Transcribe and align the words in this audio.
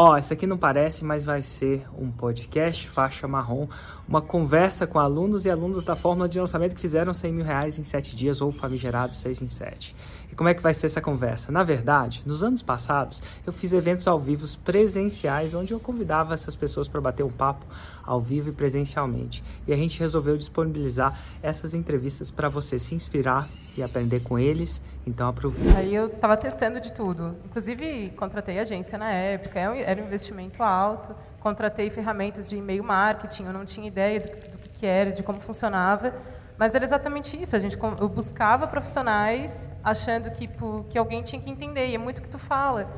Ó, 0.00 0.12
oh, 0.12 0.16
isso 0.16 0.32
aqui 0.32 0.46
não 0.46 0.56
parece, 0.56 1.04
mas 1.04 1.24
vai 1.24 1.42
ser 1.42 1.84
um 1.98 2.08
podcast 2.08 2.88
faixa 2.88 3.26
marrom, 3.26 3.66
uma 4.06 4.22
conversa 4.22 4.86
com 4.86 5.00
alunos 5.00 5.44
e 5.44 5.50
alunos 5.50 5.84
da 5.84 5.96
fórmula 5.96 6.28
de 6.28 6.38
lançamento 6.38 6.76
que 6.76 6.80
fizeram 6.80 7.12
100 7.12 7.32
mil 7.32 7.44
reais 7.44 7.80
em 7.80 7.82
7 7.82 8.14
dias 8.14 8.40
ou 8.40 8.52
famigerado 8.52 9.16
6 9.16 9.42
em 9.42 9.48
7. 9.48 9.96
E 10.30 10.36
como 10.36 10.48
é 10.48 10.54
que 10.54 10.62
vai 10.62 10.72
ser 10.72 10.86
essa 10.86 11.00
conversa? 11.00 11.50
Na 11.50 11.64
verdade, 11.64 12.22
nos 12.24 12.44
anos 12.44 12.62
passados, 12.62 13.20
eu 13.44 13.52
fiz 13.52 13.72
eventos 13.72 14.06
ao 14.06 14.20
vivo 14.20 14.46
presenciais, 14.58 15.52
onde 15.52 15.72
eu 15.72 15.80
convidava 15.80 16.32
essas 16.32 16.54
pessoas 16.54 16.86
para 16.86 17.00
bater 17.00 17.24
um 17.24 17.32
papo 17.32 17.66
ao 18.04 18.20
vivo 18.20 18.50
e 18.50 18.52
presencialmente. 18.52 19.42
E 19.66 19.72
a 19.72 19.76
gente 19.76 19.98
resolveu 19.98 20.36
disponibilizar 20.36 21.18
essas 21.42 21.74
entrevistas 21.74 22.30
para 22.30 22.48
você 22.48 22.78
se 22.78 22.94
inspirar 22.94 23.48
e 23.76 23.82
aprender 23.82 24.20
com 24.20 24.38
eles 24.38 24.80
então 25.06 25.28
aproveita. 25.28 25.78
Aí 25.78 25.94
eu 25.94 26.06
estava 26.06 26.36
testando 26.36 26.80
de 26.80 26.92
tudo. 26.92 27.36
Inclusive, 27.44 28.10
contratei 28.16 28.58
agência 28.58 28.98
na 28.98 29.10
época, 29.10 29.58
é 29.58 29.82
era 29.82 30.02
um 30.02 30.06
investimento 30.06 30.62
alto. 30.62 31.14
Contratei 31.40 31.88
ferramentas 31.88 32.50
de 32.50 32.56
e-mail 32.56 32.84
marketing, 32.84 33.44
eu 33.44 33.52
não 33.52 33.64
tinha 33.64 33.86
ideia 33.86 34.20
do, 34.20 34.28
do 34.28 34.68
que 34.70 34.86
era, 34.86 35.12
de 35.12 35.22
como 35.22 35.40
funcionava. 35.40 36.12
Mas 36.58 36.74
era 36.74 36.84
exatamente 36.84 37.40
isso. 37.40 37.54
A 37.54 37.58
gente, 37.58 37.78
eu 38.00 38.08
buscava 38.08 38.66
profissionais 38.66 39.68
achando 39.82 40.30
que, 40.32 40.48
que 40.90 40.98
alguém 40.98 41.22
tinha 41.22 41.40
que 41.40 41.48
entender. 41.48 41.86
E 41.88 41.94
é 41.94 41.98
muito 41.98 42.18
o 42.18 42.22
que 42.22 42.28
tu 42.28 42.38
fala. 42.38 42.90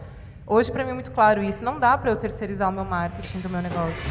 Hoje, 0.46 0.72
para 0.72 0.82
mim, 0.82 0.92
é 0.92 0.94
muito 0.94 1.10
claro 1.10 1.42
isso. 1.42 1.62
Não 1.62 1.78
dá 1.78 1.96
para 1.96 2.10
eu 2.10 2.16
terceirizar 2.16 2.68
o 2.70 2.72
meu 2.72 2.84
marketing 2.84 3.40
do 3.40 3.50
meu 3.50 3.60
negócio. 3.60 4.02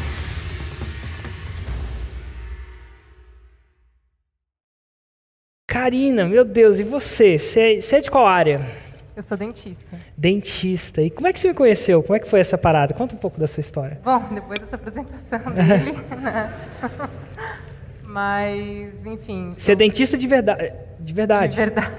Karina, 5.70 6.24
meu 6.24 6.44
Deus, 6.44 6.80
e 6.80 6.82
você? 6.82 7.38
Você 7.38 7.80
é 7.92 8.00
de 8.00 8.10
qual 8.10 8.26
área? 8.26 8.60
Eu 9.14 9.22
sou 9.22 9.36
dentista. 9.36 9.96
Dentista. 10.16 11.00
E 11.00 11.08
como 11.10 11.28
é 11.28 11.32
que 11.32 11.38
você 11.38 11.46
me 11.46 11.54
conheceu? 11.54 12.02
Como 12.02 12.16
é 12.16 12.18
que 12.18 12.26
foi 12.26 12.40
essa 12.40 12.58
parada? 12.58 12.92
Conta 12.92 13.14
um 13.14 13.18
pouco 13.18 13.38
da 13.38 13.46
sua 13.46 13.60
história. 13.60 14.00
Bom, 14.02 14.20
depois 14.34 14.58
dessa 14.58 14.74
apresentação 14.74 15.38
dele, 15.52 15.92
né? 16.20 16.52
Mas, 18.02 19.06
enfim. 19.06 19.54
Você 19.56 19.70
é 19.70 19.76
dentista 19.76 20.18
de 20.18 20.26
verdade? 20.26 20.72
De 20.98 21.12
verdade. 21.12 21.50
De 21.50 21.54
verdade. 21.62 21.92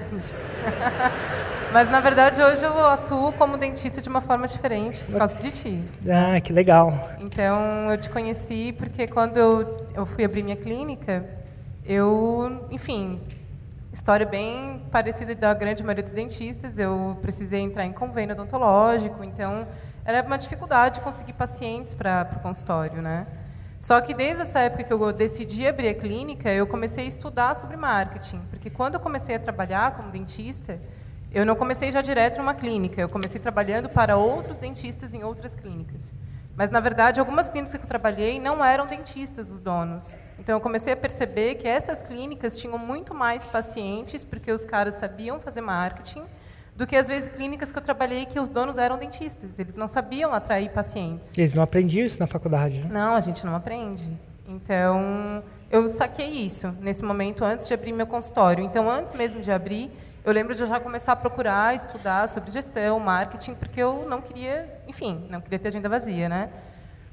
Mas, 1.72 1.90
na 1.90 2.00
verdade, 2.00 2.42
hoje 2.42 2.62
eu 2.62 2.78
atuo 2.88 3.32
como 3.32 3.56
dentista 3.56 4.02
de 4.02 4.08
uma 4.10 4.20
forma 4.20 4.46
diferente, 4.46 5.02
por 5.04 5.16
causa 5.16 5.38
de 5.38 5.50
ti. 5.50 5.82
Ah, 6.06 6.38
que 6.40 6.52
legal. 6.52 7.10
Então, 7.20 7.90
eu 7.90 7.96
te 7.96 8.10
conheci 8.10 8.74
porque 8.76 9.06
quando 9.06 9.38
eu, 9.38 9.86
eu 9.96 10.04
fui 10.04 10.24
abrir 10.24 10.42
minha 10.42 10.56
clínica, 10.56 11.24
eu, 11.86 12.66
enfim, 12.70 13.18
História 13.92 14.24
bem 14.24 14.86
parecida 14.90 15.34
da 15.34 15.52
grande 15.52 15.82
maioria 15.82 16.02
dos 16.02 16.12
dentistas. 16.12 16.78
Eu 16.78 17.18
precisei 17.20 17.60
entrar 17.60 17.84
em 17.84 17.92
convênio 17.92 18.34
odontológico, 18.34 19.22
então 19.22 19.68
era 20.02 20.26
uma 20.26 20.38
dificuldade 20.38 21.00
conseguir 21.00 21.34
pacientes 21.34 21.92
para 21.92 22.26
o 22.36 22.40
consultório, 22.40 23.02
né? 23.02 23.26
Só 23.78 24.00
que 24.00 24.14
desde 24.14 24.42
essa 24.42 24.60
época 24.60 24.84
que 24.84 24.92
eu 24.92 25.12
decidi 25.12 25.66
abrir 25.66 25.88
a 25.88 25.94
clínica, 25.94 26.50
eu 26.50 26.66
comecei 26.66 27.04
a 27.04 27.08
estudar 27.08 27.54
sobre 27.54 27.76
marketing, 27.76 28.40
porque 28.48 28.70
quando 28.70 28.94
eu 28.94 29.00
comecei 29.00 29.34
a 29.34 29.38
trabalhar 29.38 29.94
como 29.94 30.10
dentista, 30.10 30.78
eu 31.30 31.44
não 31.44 31.54
comecei 31.54 31.90
já 31.90 32.00
direto 32.00 32.38
numa 32.38 32.54
clínica, 32.54 32.98
eu 32.98 33.10
comecei 33.10 33.40
trabalhando 33.40 33.90
para 33.90 34.16
outros 34.16 34.56
dentistas 34.56 35.12
em 35.12 35.22
outras 35.22 35.54
clínicas. 35.54 36.14
Mas, 36.56 36.70
na 36.70 36.80
verdade, 36.80 37.18
algumas 37.18 37.48
clínicas 37.48 37.74
que 37.74 37.82
eu 37.82 37.88
trabalhei 37.88 38.38
não 38.38 38.62
eram 38.64 38.86
dentistas 38.86 39.50
os 39.50 39.60
donos. 39.60 40.16
Então, 40.38 40.54
eu 40.54 40.60
comecei 40.60 40.92
a 40.92 40.96
perceber 40.96 41.54
que 41.54 41.66
essas 41.66 42.02
clínicas 42.02 42.58
tinham 42.58 42.78
muito 42.78 43.14
mais 43.14 43.46
pacientes, 43.46 44.22
porque 44.22 44.52
os 44.52 44.64
caras 44.64 44.96
sabiam 44.96 45.40
fazer 45.40 45.62
marketing, 45.62 46.22
do 46.76 46.86
que, 46.86 46.96
às 46.96 47.08
vezes, 47.08 47.30
clínicas 47.30 47.72
que 47.72 47.78
eu 47.78 47.82
trabalhei 47.82 48.26
que 48.26 48.38
os 48.38 48.48
donos 48.48 48.76
eram 48.76 48.98
dentistas. 48.98 49.58
Eles 49.58 49.76
não 49.76 49.88
sabiam 49.88 50.32
atrair 50.34 50.70
pacientes. 50.70 51.36
Eles 51.36 51.54
não 51.54 51.62
aprendiam 51.62 52.04
isso 52.04 52.18
na 52.20 52.26
faculdade, 52.26 52.80
né? 52.80 52.88
Não, 52.90 53.14
a 53.14 53.20
gente 53.20 53.46
não 53.46 53.54
aprende. 53.54 54.10
Então, 54.46 55.42
eu 55.70 55.88
saquei 55.88 56.28
isso 56.28 56.68
nesse 56.80 57.02
momento 57.02 57.44
antes 57.44 57.66
de 57.66 57.72
abrir 57.72 57.92
meu 57.92 58.06
consultório. 58.06 58.62
Então, 58.62 58.90
antes 58.90 59.14
mesmo 59.14 59.40
de 59.40 59.50
abrir, 59.50 59.90
eu 60.24 60.32
lembro 60.32 60.54
de 60.54 60.62
eu 60.62 60.66
já 60.66 60.78
começar 60.78 61.12
a 61.12 61.16
procurar, 61.16 61.74
estudar 61.74 62.28
sobre 62.28 62.50
gestão, 62.50 63.00
marketing, 63.00 63.54
porque 63.54 63.80
eu 63.80 64.06
não 64.08 64.20
queria, 64.20 64.72
enfim, 64.86 65.26
não 65.28 65.40
queria 65.40 65.58
ter 65.58 65.68
agenda 65.68 65.88
vazia, 65.88 66.28
né? 66.28 66.48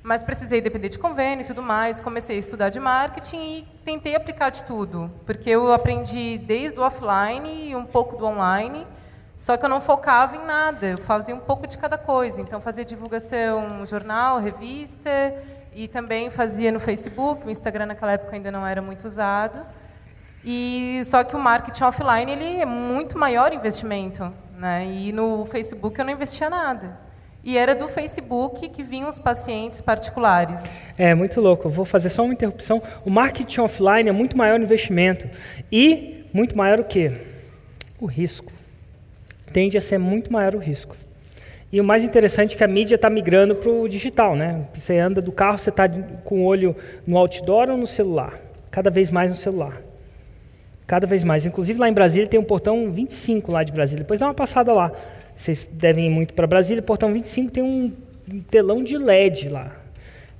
Mas 0.03 0.23
precisei 0.23 0.61
depender 0.61 0.89
de 0.89 0.99
convênio 0.99 1.43
e 1.43 1.45
tudo 1.45 1.61
mais. 1.61 1.99
Comecei 1.99 2.35
a 2.35 2.39
estudar 2.39 2.69
de 2.69 2.79
marketing 2.79 3.37
e 3.37 3.67
tentei 3.83 4.15
aplicar 4.15 4.49
de 4.49 4.63
tudo, 4.63 5.11
porque 5.25 5.49
eu 5.49 5.73
aprendi 5.73 6.37
desde 6.37 6.79
o 6.79 6.83
offline 6.83 7.69
e 7.69 7.75
um 7.75 7.83
pouco 7.83 8.15
do 8.15 8.25
online. 8.25 8.85
Só 9.35 9.57
que 9.57 9.65
eu 9.65 9.69
não 9.69 9.81
focava 9.81 10.35
em 10.35 10.45
nada, 10.45 10.85
eu 10.85 10.97
fazia 10.97 11.33
um 11.33 11.39
pouco 11.39 11.65
de 11.65 11.77
cada 11.77 11.97
coisa. 11.97 12.41
Então, 12.41 12.61
fazia 12.61 12.85
divulgação, 12.85 13.85
jornal, 13.85 14.37
revista, 14.37 15.09
e 15.73 15.87
também 15.87 16.29
fazia 16.29 16.71
no 16.71 16.79
Facebook. 16.79 17.47
O 17.47 17.49
Instagram, 17.49 17.87
naquela 17.87 18.11
época, 18.11 18.35
ainda 18.35 18.51
não 18.51 18.67
era 18.67 18.81
muito 18.81 19.07
usado. 19.07 19.65
E 20.43 21.01
só 21.05 21.23
que 21.23 21.35
o 21.35 21.39
marketing 21.39 21.83
offline 21.83 22.31
ele 22.31 22.61
é 22.61 22.65
muito 22.65 23.17
maior 23.17 23.53
investimento, 23.53 24.33
né? 24.57 24.85
E 24.85 25.11
no 25.11 25.45
Facebook 25.45 25.99
eu 25.99 26.05
não 26.05 26.13
investia 26.13 26.49
nada. 26.49 26.97
E 27.43 27.57
era 27.57 27.73
do 27.73 27.87
Facebook 27.87 28.67
que 28.69 28.83
vinham 28.83 29.09
os 29.09 29.17
pacientes 29.17 29.81
particulares. 29.81 30.61
É 30.97 31.13
muito 31.13 31.39
louco. 31.39 31.67
Eu 31.67 31.71
vou 31.71 31.85
fazer 31.85 32.09
só 32.09 32.23
uma 32.23 32.33
interrupção. 32.33 32.81
O 33.05 33.09
marketing 33.09 33.61
offline 33.61 34.09
é 34.09 34.11
muito 34.11 34.37
maior 34.37 34.59
investimento 34.59 35.29
e 35.71 36.25
muito 36.33 36.57
maior 36.57 36.79
o 36.79 36.83
quê? 36.83 37.11
O 37.99 38.05
risco. 38.05 38.51
Tende 39.53 39.77
a 39.77 39.81
ser 39.81 39.97
muito 39.97 40.31
maior 40.31 40.53
o 40.55 40.59
risco. 40.59 40.95
E 41.71 41.79
o 41.79 41.83
mais 41.83 42.03
interessante 42.03 42.55
é 42.55 42.57
que 42.57 42.63
a 42.63 42.67
mídia 42.67 42.95
está 42.95 43.09
migrando 43.09 43.55
para 43.55 43.69
o 43.69 43.87
digital, 43.87 44.35
né? 44.35 44.65
Você 44.73 44.97
anda 44.97 45.21
do 45.21 45.31
carro, 45.31 45.57
você 45.57 45.69
está 45.69 45.87
com 46.23 46.41
o 46.41 46.45
olho 46.45 46.75
no 47.05 47.17
outdoor 47.17 47.69
ou 47.69 47.77
no 47.77 47.87
celular? 47.87 48.39
Cada 48.71 48.89
vez 48.89 49.09
mais 49.09 49.29
no 49.29 49.37
celular 49.37 49.88
cada 50.89 51.05
vez 51.05 51.23
mais. 51.23 51.45
Inclusive 51.45 51.79
lá 51.79 51.87
em 51.87 51.93
Brasília 51.93 52.27
tem 52.27 52.39
um 52.39 52.43
portão 52.43 52.91
25 52.91 53.51
lá 53.51 53.63
de 53.63 53.71
Brasília. 53.71 54.03
Depois 54.03 54.19
dá 54.19 54.25
uma 54.25 54.33
passada 54.33 54.73
lá. 54.73 54.91
Vocês 55.37 55.63
devem 55.71 56.07
ir 56.07 56.09
muito 56.09 56.33
para 56.33 56.47
Brasília. 56.47 56.81
Portão 56.81 57.13
25 57.13 57.51
tem 57.51 57.63
um 57.63 57.93
telão 58.49 58.83
de 58.83 58.97
LED 58.97 59.49
lá, 59.49 59.71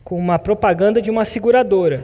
com 0.04 0.18
uma 0.18 0.40
propaganda 0.40 1.00
de 1.04 1.12
uma 1.12 1.24
seguradora. 1.24 2.02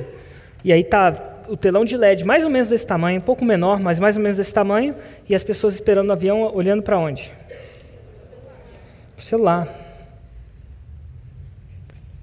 E 0.64 0.72
aí 0.72 0.84
tá 0.84 1.42
o 1.50 1.58
telão 1.58 1.84
de 1.84 1.98
LED 1.98 2.24
mais 2.24 2.46
ou 2.46 2.52
menos 2.52 2.70
desse 2.70 2.86
tamanho, 2.86 3.18
um 3.18 3.24
pouco 3.24 3.44
menor, 3.44 3.80
mas 3.80 3.98
mais 3.98 4.16
ou 4.16 4.22
menos 4.22 4.38
desse 4.38 4.54
tamanho, 4.54 4.96
e 5.28 5.34
as 5.34 5.44
pessoas 5.44 5.74
esperando 5.74 6.10
o 6.10 6.12
avião 6.12 6.52
olhando 6.54 6.84
para 6.84 7.00
onde? 7.00 7.32
Para 9.16 9.24
o 9.24 9.26
celular. 9.26 9.68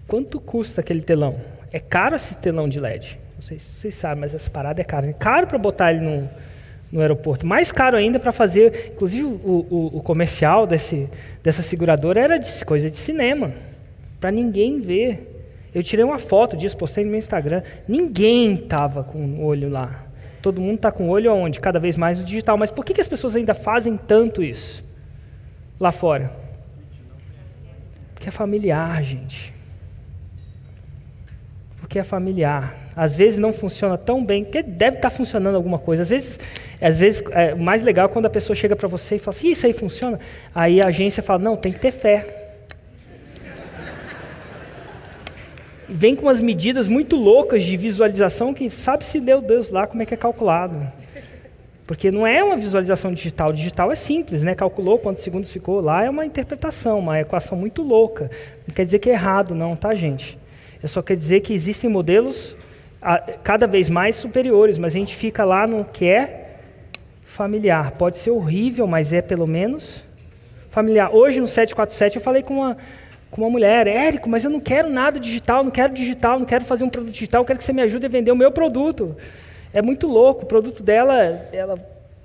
Quanto 0.06 0.38
custa 0.38 0.80
aquele 0.80 1.00
telão? 1.00 1.40
É 1.72 1.80
caro 1.80 2.14
esse 2.14 2.36
telão 2.36 2.68
de 2.68 2.78
LED. 2.78 3.21
Não 3.42 3.48
sei 3.48 3.58
se 3.58 3.72
vocês 3.72 3.96
sabem, 3.96 4.20
mas 4.20 4.32
essa 4.32 4.48
parada 4.48 4.80
é 4.80 4.84
cara. 4.84 5.08
É 5.08 5.12
caro 5.12 5.48
para 5.48 5.58
botar 5.58 5.92
ele 5.92 6.00
no, 6.00 6.30
no 6.92 7.00
aeroporto. 7.00 7.44
Mais 7.44 7.72
caro 7.72 7.96
ainda 7.96 8.20
para 8.20 8.30
fazer. 8.30 8.92
Inclusive, 8.94 9.24
o, 9.24 9.66
o, 9.68 9.90
o, 9.96 10.00
comercial 10.00 10.64
desse, 10.64 11.10
dessa 11.42 11.60
seguradora 11.60 12.20
era 12.20 12.38
de 12.38 12.64
coisa 12.64 12.88
de 12.88 12.96
cinema. 12.96 13.52
Para 14.20 14.30
ninguém 14.30 14.78
ver. 14.78 15.28
Eu 15.74 15.82
tirei 15.82 16.04
uma 16.04 16.20
foto 16.20 16.56
disso, 16.56 16.76
postei 16.76 17.02
no 17.02 17.10
meu 17.10 17.18
Instagram. 17.18 17.64
Ninguém 17.88 18.54
estava 18.54 19.02
com 19.02 19.18
o 19.18 19.44
olho 19.44 19.68
lá. 19.68 20.06
Todo 20.40 20.60
mundo 20.60 20.76
está 20.76 20.92
com 20.92 21.08
o 21.08 21.10
olho 21.10 21.28
aonde? 21.28 21.58
Cada 21.58 21.80
vez 21.80 21.96
mais 21.96 22.20
no 22.20 22.24
digital. 22.24 22.56
Mas 22.56 22.70
por 22.70 22.84
que, 22.84 22.94
que 22.94 23.00
as 23.00 23.08
pessoas 23.08 23.34
ainda 23.34 23.54
fazem 23.54 23.96
tanto 23.96 24.40
isso 24.40 24.84
lá 25.80 25.90
fora? 25.90 26.32
Porque 28.14 28.28
é 28.28 28.30
familiar, 28.30 29.02
gente. 29.02 29.51
Porque 31.92 31.98
é 31.98 32.04
familiar. 32.04 32.74
Às 32.96 33.14
vezes 33.14 33.38
não 33.38 33.52
funciona 33.52 33.98
tão 33.98 34.24
bem, 34.24 34.44
porque 34.44 34.62
deve 34.62 34.96
estar 34.96 35.10
funcionando 35.10 35.56
alguma 35.56 35.78
coisa. 35.78 36.00
Às 36.00 36.08
vezes, 36.08 36.40
às 36.80 36.96
vezes 36.96 37.22
é 37.32 37.54
mais 37.54 37.82
legal 37.82 38.08
quando 38.08 38.24
a 38.24 38.30
pessoa 38.30 38.56
chega 38.56 38.74
para 38.74 38.88
você 38.88 39.16
e 39.16 39.18
fala 39.18 39.36
assim, 39.36 39.50
isso 39.50 39.66
aí 39.66 39.74
funciona. 39.74 40.18
Aí 40.54 40.80
a 40.80 40.86
agência 40.86 41.22
fala, 41.22 41.40
não, 41.40 41.54
tem 41.54 41.70
que 41.70 41.78
ter 41.78 41.90
fé. 41.90 42.54
Vem 45.86 46.16
com 46.16 46.22
umas 46.22 46.40
medidas 46.40 46.88
muito 46.88 47.14
loucas 47.14 47.62
de 47.62 47.76
visualização 47.76 48.54
que 48.54 48.70
sabe 48.70 49.04
se 49.04 49.20
deu 49.20 49.42
Deus 49.42 49.68
lá 49.68 49.86
como 49.86 50.02
é 50.02 50.06
que 50.06 50.14
é 50.14 50.16
calculado. 50.16 50.90
Porque 51.86 52.10
não 52.10 52.26
é 52.26 52.42
uma 52.42 52.56
visualização 52.56 53.12
digital. 53.12 53.52
Digital 53.52 53.92
é 53.92 53.94
simples, 53.94 54.42
né? 54.42 54.54
Calculou 54.54 54.96
quantos 54.96 55.22
segundos 55.22 55.50
ficou 55.50 55.78
lá, 55.82 56.02
é 56.02 56.08
uma 56.08 56.24
interpretação, 56.24 57.00
uma 57.00 57.20
equação 57.20 57.58
muito 57.58 57.82
louca. 57.82 58.30
Não 58.66 58.74
quer 58.74 58.86
dizer 58.86 58.98
que 58.98 59.10
é 59.10 59.12
errado, 59.12 59.54
não, 59.54 59.76
tá, 59.76 59.94
gente? 59.94 60.40
Eu 60.82 60.88
só 60.88 61.00
quer 61.00 61.16
dizer 61.16 61.40
que 61.40 61.52
existem 61.52 61.88
modelos 61.88 62.56
cada 63.42 63.66
vez 63.66 63.88
mais 63.88 64.16
superiores, 64.16 64.78
mas 64.78 64.94
a 64.94 64.98
gente 64.98 65.14
fica 65.14 65.44
lá 65.44 65.66
no 65.66 65.84
que 65.84 66.06
é 66.06 66.56
familiar. 67.24 67.92
Pode 67.92 68.18
ser 68.18 68.30
horrível, 68.30 68.86
mas 68.86 69.12
é 69.12 69.22
pelo 69.22 69.46
menos 69.46 70.04
familiar. 70.70 71.14
Hoje 71.14 71.40
no 71.40 71.46
747 71.46 72.16
eu 72.16 72.22
falei 72.22 72.42
com 72.42 72.54
uma, 72.54 72.76
com 73.30 73.42
uma 73.42 73.50
mulher, 73.50 73.86
Érico, 73.86 74.28
mas 74.28 74.44
eu 74.44 74.50
não 74.50 74.60
quero 74.60 74.88
nada 74.88 75.20
digital, 75.20 75.62
não 75.62 75.70
quero 75.70 75.92
digital, 75.92 76.38
não 76.38 76.46
quero 76.46 76.64
fazer 76.64 76.84
um 76.84 76.88
produto 76.88 77.12
digital, 77.12 77.44
quero 77.44 77.58
que 77.58 77.64
você 77.64 77.72
me 77.72 77.82
ajude 77.82 78.06
a 78.06 78.08
vender 78.08 78.32
o 78.32 78.36
meu 78.36 78.50
produto. 78.50 79.16
É 79.72 79.80
muito 79.80 80.06
louco, 80.06 80.44
o 80.44 80.46
produto 80.46 80.82
dela, 80.82 81.48
ela 81.52 81.78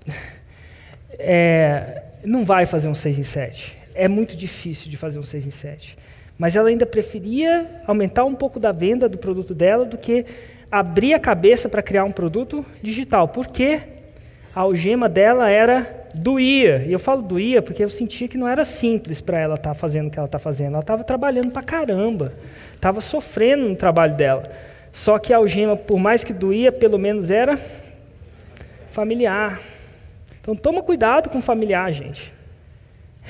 é, 1.18 2.04
não 2.24 2.44
vai 2.44 2.66
fazer 2.66 2.88
um 2.88 2.96
6 2.96 3.20
em 3.20 3.24
7. 3.24 3.78
É 3.94 4.08
muito 4.08 4.36
difícil 4.36 4.90
de 4.90 4.98
fazer 4.98 5.20
um 5.20 5.24
6 5.24 5.48
em 5.48 5.52
7. 5.52 5.98
Mas 6.38 6.56
ela 6.56 6.70
ainda 6.70 6.86
preferia 6.86 7.82
aumentar 7.86 8.26
um 8.26 8.36
pouco 8.36 8.60
da 8.60 8.72
venda 8.72 9.10
do 9.10 9.18
produto 9.18 9.56
dela 9.56 9.86
do 9.86 9.98
que 9.98 10.26
abrir 10.72 11.14
a 11.14 11.20
cabeça 11.20 11.68
para 11.68 11.82
criar 11.82 12.04
um 12.04 12.12
produto 12.12 12.66
digital. 12.82 13.28
Por 13.28 13.48
quê? 13.48 13.82
A 14.56 14.62
algema 14.62 15.10
dela 15.10 15.50
era 15.50 16.08
doía. 16.14 16.84
E 16.86 16.92
eu 16.92 17.00
falo 17.00 17.22
doía 17.22 17.62
porque 17.62 17.84
eu 17.84 17.90
sentia 17.90 18.28
que 18.28 18.38
não 18.38 18.48
era 18.48 18.66
simples 18.66 19.22
para 19.22 19.40
ela 19.40 19.56
estar 19.56 19.70
tá 19.70 19.76
fazendo 19.76 20.08
o 20.08 20.12
que 20.12 20.20
ela 20.20 20.28
está 20.28 20.40
fazendo. 20.40 20.74
Ela 20.74 20.82
estava 20.82 21.04
trabalhando 21.04 21.52
para 21.52 21.62
caramba, 21.62 22.34
estava 22.74 23.02
sofrendo 23.02 23.70
no 23.70 23.76
trabalho 23.76 24.16
dela. 24.16 24.44
Só 24.92 25.18
que 25.20 25.34
a 25.34 25.38
algema, 25.38 25.76
por 25.76 26.00
mais 26.00 26.24
que 26.24 26.34
doía, 26.34 26.72
pelo 26.72 26.98
menos 26.98 27.32
era 27.32 27.60
familiar. 28.92 29.60
Então 30.42 30.56
toma 30.56 30.82
cuidado 30.82 31.30
com 31.30 31.42
familiar, 31.42 31.92
gente. 31.92 32.34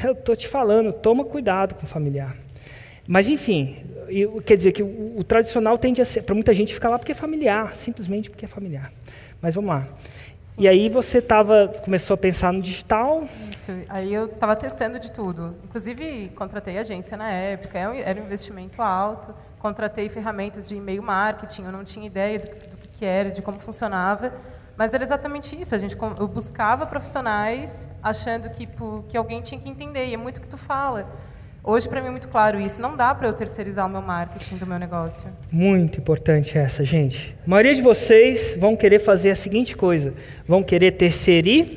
Eu 0.03 0.12
estou 0.12 0.36
te 0.36 0.48
falando, 0.48 0.94
toma 0.94 1.25
cuidado 1.25 1.75
com 1.75 1.88
familiar. 1.88 2.36
Mas 3.07 3.30
enfim, 3.30 3.77
eu, 4.09 4.42
quer 4.42 4.57
dizer 4.57 4.71
que 4.71 4.83
o, 4.83 5.19
o 5.19 5.24
tradicional 5.24 5.77
tende 5.77 6.01
a 6.01 6.06
ser, 6.06 6.24
para 6.24 6.36
muita 6.36 6.54
gente 6.54 6.74
ficar 6.74 6.89
lá 6.89 7.00
porque 7.00 7.13
é 7.13 7.15
familiar, 7.15 7.75
simplesmente 7.75 8.30
porque 8.30 8.45
é 8.45 8.48
familiar. 8.48 8.92
Mas 9.42 9.56
vamos 9.56 9.69
lá. 9.69 9.88
E 10.57 10.68
aí 10.68 10.89
você 10.89 11.21
tava, 11.21 11.68
começou 11.86 12.15
a 12.15 12.18
pensar 12.18 12.51
no 12.51 12.59
digital? 12.62 13.24
Isso, 13.51 13.71
aí 13.88 14.12
eu 14.12 14.25
estava 14.25 14.56
testando 14.56 14.98
de 15.00 15.12
tudo. 15.12 15.56
Inclusive, 15.63 16.30
contratei 16.30 16.80
agência 16.80 17.15
na 17.15 17.30
época, 17.30 17.77
é 17.77 18.01
era 18.01 18.19
um 18.19 18.25
investimento 18.25 18.81
alto, 18.81 19.36
contratei 19.60 20.10
ferramentas 20.10 20.68
de 20.68 20.75
e-mail 20.75 21.03
marketing, 21.03 21.65
eu 21.65 21.71
não 21.71 21.83
tinha 21.83 22.07
ideia 22.07 22.39
do, 22.39 22.48
do 22.48 22.89
que 22.98 23.06
era, 23.06 23.30
de 23.30 23.44
como 23.44 23.60
funcionava, 23.60 24.33
mas 24.75 24.95
era 24.95 25.03
exatamente 25.03 25.60
isso, 25.60 25.75
a 25.75 25.77
gente, 25.77 25.95
eu 26.19 26.27
buscava 26.27 26.88
profissionais 26.88 27.88
achando 28.01 28.50
que, 28.50 28.68
que 29.10 29.15
alguém 29.15 29.42
tinha 29.42 29.62
que 29.62 29.69
entender, 29.69 30.07
e 30.07 30.15
é 30.15 30.18
muito 30.18 30.38
o 30.38 30.42
que 30.42 30.48
tu 30.48 30.57
fala. 30.57 31.07
Hoje, 31.69 31.90
para 31.90 32.00
mim, 32.00 32.08
é 32.08 32.12
muito 32.12 32.30
claro 32.30 32.62
isso. 32.62 32.81
Não 32.81 32.96
dá 32.96 33.14
para 33.14 33.28
eu 33.28 33.34
terceirizar 33.34 33.86
o 33.86 33.90
meu 33.90 34.02
marketing 34.02 34.56
do 34.56 34.66
meu 34.66 34.80
negócio. 34.80 35.30
Muito 35.52 36.00
importante 36.00 36.58
essa, 36.58 36.86
gente. 36.86 37.36
A 37.46 37.50
maioria 37.50 37.75
de 37.75 37.81
vocês 37.81 38.56
vão 38.58 38.74
querer 38.74 39.00
fazer 39.00 39.31
a 39.31 39.36
seguinte 39.36 39.75
coisa: 39.75 40.14
vão 40.48 40.64
querer 40.64 40.92
terceirizar. 40.92 41.75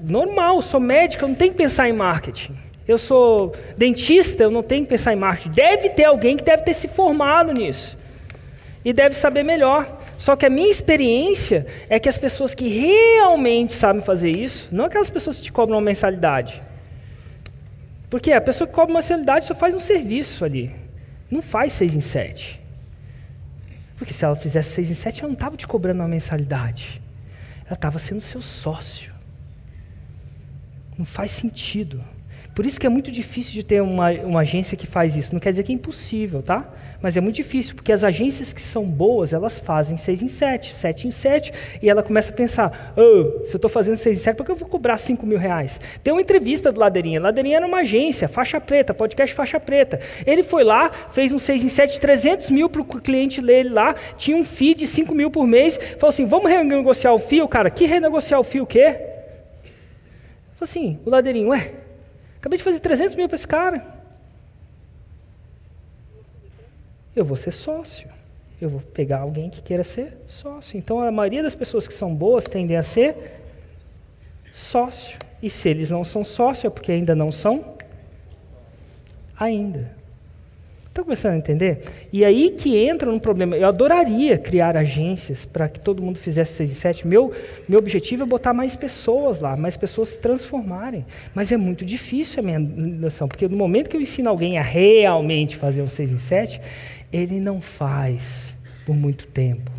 Normal, 0.00 0.54
eu 0.56 0.62
sou 0.62 0.78
médico, 0.78 1.24
eu 1.24 1.28
não 1.30 1.34
tenho 1.34 1.50
que 1.50 1.58
pensar 1.58 1.88
em 1.88 1.92
marketing. 1.92 2.56
Eu 2.86 2.98
sou 2.98 3.52
dentista, 3.76 4.44
eu 4.44 4.50
não 4.52 4.62
tenho 4.62 4.84
que 4.84 4.90
pensar 4.90 5.12
em 5.12 5.16
marketing. 5.16 5.50
Deve 5.50 5.88
ter 5.88 6.04
alguém 6.04 6.36
que 6.36 6.44
deve 6.44 6.62
ter 6.62 6.74
se 6.74 6.86
formado 6.86 7.52
nisso. 7.52 7.98
E 8.84 8.92
deve 8.92 9.16
saber 9.16 9.42
melhor. 9.42 9.88
Só 10.18 10.36
que 10.36 10.46
a 10.46 10.50
minha 10.50 10.70
experiência 10.70 11.66
é 11.88 11.98
que 11.98 12.08
as 12.08 12.16
pessoas 12.16 12.54
que 12.54 12.68
realmente 12.68 13.72
sabem 13.72 14.00
fazer 14.00 14.36
isso, 14.36 14.68
não 14.70 14.84
aquelas 14.84 15.10
pessoas 15.10 15.38
que 15.38 15.42
te 15.42 15.52
cobram 15.52 15.78
uma 15.78 15.84
mensalidade, 15.84 16.62
porque 18.12 18.30
a 18.30 18.42
pessoa 18.42 18.68
que 18.68 18.74
cobra 18.74 18.92
uma 18.92 19.00
mensalidade 19.00 19.46
só 19.46 19.54
faz 19.54 19.74
um 19.74 19.80
serviço 19.80 20.44
ali. 20.44 20.70
Não 21.30 21.40
faz 21.40 21.72
seis 21.72 21.96
em 21.96 22.02
sete. 22.02 22.60
Porque 23.96 24.12
se 24.12 24.22
ela 24.22 24.36
fizesse 24.36 24.68
seis 24.68 24.90
em 24.90 24.94
sete, 24.94 25.20
ela 25.20 25.28
não 25.28 25.32
estava 25.32 25.56
te 25.56 25.66
cobrando 25.66 26.02
uma 26.02 26.08
mensalidade. 26.08 27.00
Ela 27.64 27.72
estava 27.72 27.98
sendo 27.98 28.20
seu 28.20 28.42
sócio. 28.42 29.14
Não 30.98 31.06
faz 31.06 31.30
sentido. 31.30 32.04
Por 32.54 32.66
isso 32.66 32.78
que 32.78 32.86
é 32.86 32.90
muito 32.90 33.10
difícil 33.10 33.52
de 33.52 33.62
ter 33.62 33.80
uma, 33.80 34.10
uma 34.10 34.40
agência 34.40 34.76
que 34.76 34.86
faz 34.86 35.16
isso. 35.16 35.32
Não 35.32 35.40
quer 35.40 35.50
dizer 35.50 35.62
que 35.62 35.72
é 35.72 35.74
impossível, 35.74 36.42
tá? 36.42 36.70
Mas 37.00 37.16
é 37.16 37.20
muito 37.20 37.36
difícil, 37.36 37.74
porque 37.74 37.90
as 37.90 38.04
agências 38.04 38.52
que 38.52 38.60
são 38.60 38.84
boas, 38.84 39.32
elas 39.32 39.58
fazem 39.58 39.96
seis 39.96 40.20
em 40.20 40.28
sete, 40.28 40.74
sete 40.74 41.08
em 41.08 41.10
sete, 41.10 41.52
e 41.80 41.88
ela 41.88 42.02
começa 42.02 42.30
a 42.30 42.36
pensar, 42.36 42.92
oh, 42.94 43.44
se 43.44 43.54
eu 43.54 43.58
estou 43.58 43.70
fazendo 43.70 43.96
seis 43.96 44.18
em 44.18 44.20
sete, 44.20 44.36
por 44.36 44.44
que 44.44 44.52
eu 44.52 44.56
vou 44.56 44.68
cobrar 44.68 44.98
cinco 44.98 45.24
mil 45.24 45.38
reais? 45.38 45.80
Tem 46.04 46.12
uma 46.12 46.20
entrevista 46.20 46.70
do 46.70 46.78
Ladeirinha. 46.78 47.20
Ladeirinha 47.20 47.56
era 47.56 47.66
uma 47.66 47.78
agência, 47.78 48.28
faixa 48.28 48.60
preta, 48.60 48.92
podcast 48.92 49.34
faixa 49.34 49.58
preta. 49.58 49.98
Ele 50.26 50.42
foi 50.42 50.62
lá, 50.62 50.90
fez 51.10 51.32
um 51.32 51.38
seis 51.38 51.64
em 51.64 51.70
sete, 51.70 51.98
300 51.98 52.50
mil 52.50 52.68
para 52.68 52.82
o 52.82 52.84
cliente 52.84 53.40
ler 53.40 53.72
lá, 53.72 53.94
tinha 54.18 54.36
um 54.36 54.44
FII 54.44 54.74
de 54.74 54.86
5 54.86 55.14
mil 55.14 55.30
por 55.30 55.46
mês, 55.46 55.78
falou 55.98 56.10
assim, 56.10 56.26
vamos 56.26 56.50
renegociar 56.50 57.14
o 57.14 57.18
fio, 57.18 57.48
cara? 57.48 57.70
Que 57.70 57.86
renegociar 57.86 58.38
o 58.38 58.44
fio 58.44 58.64
o 58.64 58.66
quê? 58.66 58.90
Falei 60.54 60.62
assim, 60.62 61.00
o 61.04 61.10
Ladeirinho, 61.10 61.48
ué, 61.48 61.81
Acabei 62.42 62.58
de 62.58 62.64
fazer 62.64 62.80
300 62.80 63.14
mil 63.14 63.28
para 63.28 63.36
esse 63.36 63.46
cara. 63.46 63.86
Eu 67.14 67.24
vou 67.24 67.36
ser 67.36 67.52
sócio. 67.52 68.08
Eu 68.60 68.68
vou 68.68 68.80
pegar 68.80 69.20
alguém 69.20 69.48
que 69.48 69.62
queira 69.62 69.84
ser 69.84 70.18
sócio. 70.26 70.76
Então, 70.76 70.98
a 70.98 71.12
maioria 71.12 71.40
das 71.40 71.54
pessoas 71.54 71.86
que 71.86 71.94
são 71.94 72.12
boas 72.12 72.46
tendem 72.46 72.76
a 72.76 72.82
ser 72.82 73.40
sócio. 74.52 75.16
E 75.40 75.48
se 75.48 75.68
eles 75.68 75.92
não 75.92 76.02
são 76.02 76.24
sócio, 76.24 76.66
é 76.66 76.70
porque 76.70 76.90
ainda 76.90 77.14
não 77.14 77.30
são 77.30 77.76
ainda. 79.38 79.94
Estão 80.92 81.04
começando 81.04 81.32
a 81.32 81.38
entender? 81.38 81.84
E 82.12 82.22
aí 82.22 82.50
que 82.50 82.76
entra 82.76 83.10
um 83.10 83.18
problema. 83.18 83.56
Eu 83.56 83.66
adoraria 83.66 84.36
criar 84.36 84.76
agências 84.76 85.42
para 85.42 85.66
que 85.66 85.80
todo 85.80 86.02
mundo 86.02 86.18
fizesse 86.18 86.52
6 86.52 86.70
e 86.70 86.74
7. 86.74 87.08
Meu, 87.08 87.32
meu 87.66 87.78
objetivo 87.78 88.24
é 88.24 88.26
botar 88.26 88.52
mais 88.52 88.76
pessoas 88.76 89.40
lá, 89.40 89.56
mais 89.56 89.74
pessoas 89.74 90.10
se 90.10 90.18
transformarem. 90.18 91.06
Mas 91.34 91.50
é 91.50 91.56
muito 91.56 91.82
difícil 91.82 92.40
a 92.40 92.42
minha 92.42 92.58
noção, 92.58 93.26
porque 93.26 93.48
no 93.48 93.56
momento 93.56 93.88
que 93.88 93.96
eu 93.96 94.02
ensino 94.02 94.28
alguém 94.28 94.58
a 94.58 94.62
realmente 94.62 95.56
fazer 95.56 95.80
um 95.80 95.88
6 95.88 96.12
em 96.12 96.18
7, 96.18 96.60
ele 97.10 97.40
não 97.40 97.58
faz 97.58 98.52
por 98.84 98.94
muito 98.94 99.26
tempo. 99.28 99.70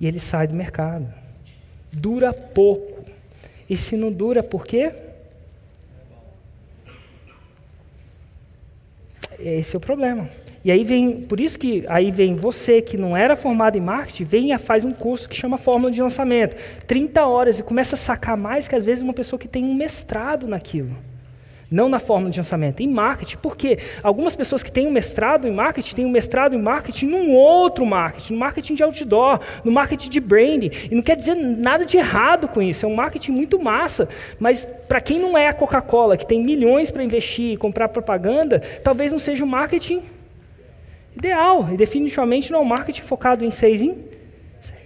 E 0.00 0.06
ele 0.06 0.18
sai 0.18 0.46
do 0.46 0.54
mercado. 0.54 1.06
Dura 1.92 2.32
pouco. 2.32 3.04
E 3.68 3.76
se 3.76 3.94
não 3.94 4.10
dura, 4.10 4.42
por 4.42 4.66
quê? 4.66 4.90
Esse 9.38 9.76
é 9.76 9.78
o 9.78 9.80
problema. 9.80 10.28
E 10.64 10.70
aí 10.70 10.82
vem, 10.82 11.20
por 11.20 11.40
isso 11.40 11.58
que 11.58 11.84
aí 11.88 12.10
vem 12.10 12.34
você 12.34 12.80
que 12.80 12.96
não 12.96 13.14
era 13.14 13.36
formado 13.36 13.76
em 13.76 13.82
marketing, 13.82 14.24
vem 14.24 14.52
e 14.54 14.58
faz 14.58 14.82
um 14.84 14.92
curso 14.92 15.28
que 15.28 15.36
chama 15.36 15.58
Fórmula 15.58 15.92
de 15.92 16.00
Lançamento. 16.00 16.56
30 16.86 17.26
horas 17.26 17.58
e 17.58 17.62
começa 17.62 17.96
a 17.96 17.98
sacar 17.98 18.36
mais 18.36 18.66
que 18.66 18.74
às 18.74 18.84
vezes 18.84 19.02
uma 19.02 19.12
pessoa 19.12 19.38
que 19.38 19.46
tem 19.46 19.62
um 19.62 19.74
mestrado 19.74 20.48
naquilo. 20.48 20.96
Não 21.74 21.88
na 21.88 21.98
fórmula 21.98 22.30
de 22.30 22.38
lançamento, 22.38 22.84
em 22.84 22.86
marketing. 22.86 23.36
Por 23.38 23.56
quê? 23.56 23.80
Algumas 24.00 24.36
pessoas 24.36 24.62
que 24.62 24.70
têm 24.70 24.86
um 24.86 24.92
mestrado 24.92 25.48
em 25.48 25.50
marketing 25.50 25.96
têm 25.96 26.06
um 26.06 26.10
mestrado 26.10 26.54
em 26.54 26.62
marketing 26.62 27.06
num 27.06 27.32
outro 27.32 27.84
marketing, 27.84 28.34
no 28.34 28.38
marketing 28.38 28.74
de 28.74 28.84
outdoor, 28.84 29.40
no 29.64 29.72
marketing 29.72 30.08
de 30.08 30.20
branding. 30.20 30.70
E 30.88 30.94
não 30.94 31.02
quer 31.02 31.16
dizer 31.16 31.34
nada 31.34 31.84
de 31.84 31.96
errado 31.96 32.46
com 32.46 32.62
isso, 32.62 32.86
é 32.86 32.88
um 32.88 32.94
marketing 32.94 33.32
muito 33.32 33.60
massa. 33.60 34.08
Mas 34.38 34.64
para 34.86 35.00
quem 35.00 35.18
não 35.18 35.36
é 35.36 35.48
a 35.48 35.52
Coca-Cola, 35.52 36.16
que 36.16 36.24
tem 36.24 36.40
milhões 36.40 36.92
para 36.92 37.02
investir 37.02 37.54
e 37.54 37.56
comprar 37.56 37.88
propaganda, 37.88 38.60
talvez 38.84 39.10
não 39.10 39.18
seja 39.18 39.44
um 39.44 39.48
marketing 39.48 40.00
ideal. 41.16 41.68
E 41.72 41.76
definitivamente 41.76 42.52
não 42.52 42.60
é 42.60 42.62
um 42.62 42.66
marketing 42.66 43.02
focado 43.02 43.44
em 43.44 43.50
seis 43.50 43.82
em. 43.82 43.96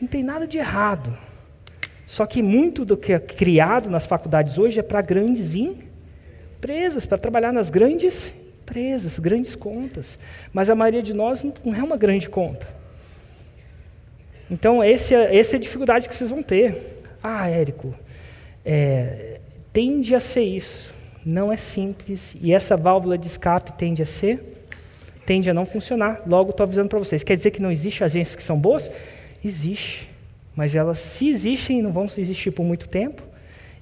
Não 0.01 0.09
tem 0.09 0.23
nada 0.23 0.47
de 0.47 0.57
errado. 0.57 1.15
Só 2.07 2.25
que 2.25 2.41
muito 2.41 2.87
do 2.87 2.97
que 2.97 3.13
é 3.13 3.19
criado 3.19 3.91
nas 3.91 4.07
faculdades 4.07 4.59
hoje 4.59 4.81
é 4.81 4.83
para 4.83 5.03
grandes 5.03 5.55
empresas 5.55 5.88
empresas, 6.59 7.07
para 7.07 7.17
trabalhar 7.17 7.53
nas 7.53 7.71
grandes 7.71 8.35
empresas, 8.63 9.19
grandes 9.19 9.55
contas. 9.55 10.19
Mas 10.53 10.69
a 10.69 10.75
maioria 10.75 11.03
de 11.03 11.15
nós 11.15 11.45
não 11.65 11.75
é 11.75 11.83
uma 11.83 11.97
grande 11.97 12.29
conta. 12.29 12.69
Então, 14.51 14.83
esse 14.83 15.15
é, 15.15 15.37
essa 15.39 15.57
é 15.57 15.59
a 15.59 15.61
dificuldade 15.61 16.09
que 16.09 16.15
vocês 16.15 16.31
vão 16.31 16.43
ter. 16.43 17.01
Ah, 17.23 17.49
Érico, 17.49 17.95
é, 18.65 19.41
tende 19.73 20.15
a 20.15 20.21
ser 20.21 20.43
isso. 20.43 20.95
Não 21.25 21.53
é 21.53 21.57
simples. 21.57 22.37
E 22.41 22.53
essa 22.53 22.77
válvula 22.77 23.17
de 23.17 23.27
escape 23.27 23.73
tende 23.73 24.03
a 24.03 24.07
ser, 24.07 24.43
tende 25.25 25.51
a 25.51 25.55
não 25.55 25.65
funcionar. 25.67 26.23
Logo, 26.27 26.51
estou 26.51 26.65
avisando 26.65 26.89
para 26.89 26.99
vocês. 26.99 27.23
Quer 27.23 27.37
dizer 27.37 27.51
que 27.51 27.63
não 27.63 27.71
existe 27.71 28.03
agências 28.03 28.35
que 28.35 28.43
são 28.43 28.59
boas? 28.59 28.91
Existe. 29.45 30.09
Mas 30.57 30.75
elas, 30.75 30.99
se 30.99 31.29
existem, 31.29 31.83
não 31.83 31.93
vão 31.93 32.05
existir 32.05 32.51
por 32.51 32.65
muito 32.65 32.89
tempo. 32.89 33.23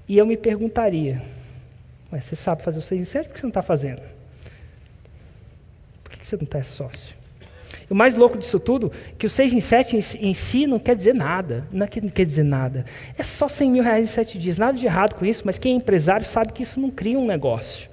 E 0.08 0.18
eu 0.18 0.26
me 0.26 0.36
perguntaria, 0.36 1.22
Ué, 2.12 2.20
você 2.20 2.36
sabe 2.36 2.62
fazer 2.62 2.78
o 2.78 2.82
6 2.82 3.00
em 3.00 3.04
7, 3.04 3.28
por 3.28 3.34
que 3.34 3.40
você 3.40 3.46
não 3.46 3.50
está 3.50 3.62
fazendo? 3.62 4.02
Por 6.04 6.12
que 6.12 6.24
você 6.24 6.36
não 6.36 6.44
está 6.44 6.62
sócio? 6.62 7.16
E 7.88 7.92
o 7.92 7.96
mais 7.96 8.14
louco 8.14 8.36
disso 8.36 8.58
tudo, 8.58 8.90
que 9.16 9.26
o 9.26 9.30
6 9.30 9.52
em 9.52 9.60
7 9.60 9.96
em, 10.20 10.34
si 10.34 10.66
não 10.66 10.78
quer 10.78 10.96
dizer 10.96 11.14
nada. 11.14 11.66
Não 11.72 11.84
é 11.84 11.88
que 11.88 12.00
não 12.00 12.08
quer 12.08 12.24
dizer 12.24 12.42
nada. 12.42 12.84
É 13.16 13.22
só 13.22 13.48
100 13.48 13.70
mil 13.70 13.82
reais 13.82 14.04
em 14.04 14.12
7 14.12 14.38
dias. 14.38 14.58
Nada 14.58 14.76
de 14.76 14.84
errado 14.86 15.14
com 15.14 15.24
isso, 15.24 15.42
mas 15.44 15.58
quem 15.58 15.74
é 15.74 15.76
empresário 15.76 16.26
sabe 16.26 16.52
que 16.52 16.62
isso 16.62 16.80
não 16.80 16.90
cria 16.90 17.18
um 17.18 17.26
negócio. 17.26 17.88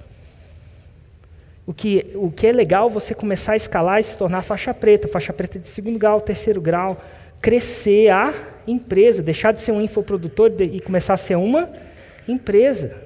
O 1.66 1.72
que, 1.72 2.10
o 2.14 2.30
que 2.30 2.46
é 2.46 2.52
legal 2.52 2.90
você 2.90 3.14
começar 3.14 3.52
a 3.52 3.56
escalar 3.56 4.00
e 4.00 4.04
se 4.04 4.18
tornar 4.18 4.42
faixa 4.42 4.74
preta, 4.74 5.08
faixa 5.08 5.32
preta 5.32 5.58
de 5.58 5.66
segundo 5.66 5.98
grau, 5.98 6.20
terceiro 6.20 6.60
grau, 6.60 7.00
crescer 7.40 8.10
a 8.10 8.34
empresa, 8.66 9.22
deixar 9.22 9.52
de 9.52 9.60
ser 9.60 9.72
um 9.72 9.80
infoprodutor 9.80 10.52
e 10.60 10.80
começar 10.80 11.14
a 11.14 11.16
ser 11.16 11.36
uma 11.36 11.70
empresa. 12.28 13.03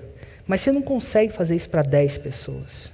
Mas 0.49 0.62
você 0.62 0.73
não 0.73 0.83
consegue 0.83 1.33
fazer 1.33 1.55
isso 1.55 1.69
para 1.69 1.83
10 1.83 2.19
pessoas. 2.19 2.90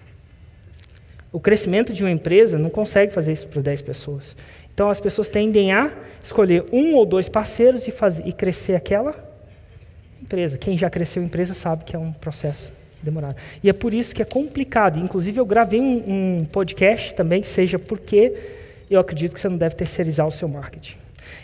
O 1.33 1.41
crescimento 1.41 1.93
de 1.93 2.05
uma 2.05 2.11
empresa 2.11 2.59
não 2.59 2.69
consegue 2.69 3.13
fazer 3.13 3.33
isso 3.33 3.47
para 3.47 3.63
10 3.63 3.81
pessoas. 3.83 4.37
Então 4.75 4.91
as 4.91 5.01
pessoas 5.01 5.29
tendem 5.29 5.73
a 5.73 5.91
escolher 6.23 6.65
um 6.73 6.95
ou 6.95 7.07
dois 7.07 7.29
parceiros 7.29 7.87
e, 7.87 7.93
fazer, 7.93 8.27
e 8.27 8.33
crescer 8.33 8.75
aquela 8.75 9.15
empresa. 10.21 10.59
Quem 10.59 10.77
já 10.77 10.91
cresceu 10.91 11.23
empresa 11.23 11.55
sabe 11.55 11.85
que 11.85 11.95
é 11.95 11.99
um 11.99 12.13
processo 12.13 12.73
demorado. 13.01 13.37
E 13.63 13.69
é 13.69 13.73
por 13.73 13.95
isso 13.95 14.15
que 14.15 14.23
é 14.23 14.25
complicado. 14.25 14.99
Inclusive, 14.99 15.39
eu 15.39 15.47
gravei 15.47 15.81
um, 15.81 16.41
um 16.41 16.45
podcast 16.45 17.15
também, 17.15 17.43
seja 17.45 17.79
porque 17.79 18.35
eu 18.91 18.99
acredito 18.99 19.33
que 19.33 19.41
você 19.41 19.49
não 19.49 19.57
deve 19.57 19.77
terceirizar 19.77 20.27
o 20.27 20.33
seu 20.33 20.49
marketing. 20.49 20.97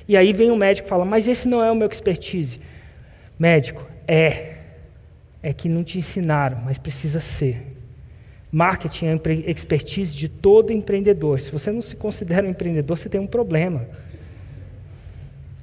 E 0.09 0.17
aí 0.17 0.33
vem 0.33 0.51
o 0.51 0.57
médico 0.57 0.89
e 0.89 0.91
fala, 0.91 1.05
mas 1.05 1.29
esse 1.29 1.47
não 1.47 1.63
é 1.63 1.71
o 1.71 1.75
meu 1.75 1.89
expertise. 1.89 2.61
Médico, 3.39 3.87
é. 4.09 4.60
É 5.43 5.53
que 5.53 5.69
não 5.69 5.83
te 5.83 5.99
ensinaram, 5.99 6.59
mas 6.65 6.79
precisa 6.79 7.21
ser. 7.21 7.77
Marketing 8.53 9.07
é 9.07 9.13
a 9.13 9.51
expertise 9.51 10.15
de 10.15 10.29
todo 10.29 10.73
empreendedor. 10.73 11.39
Se 11.39 11.51
você 11.51 11.71
não 11.71 11.81
se 11.81 11.95
considera 11.95 12.47
um 12.47 12.51
empreendedor, 12.51 12.99
você 12.99 13.09
tem 13.09 13.21
um 13.21 13.27
problema. 13.27 13.87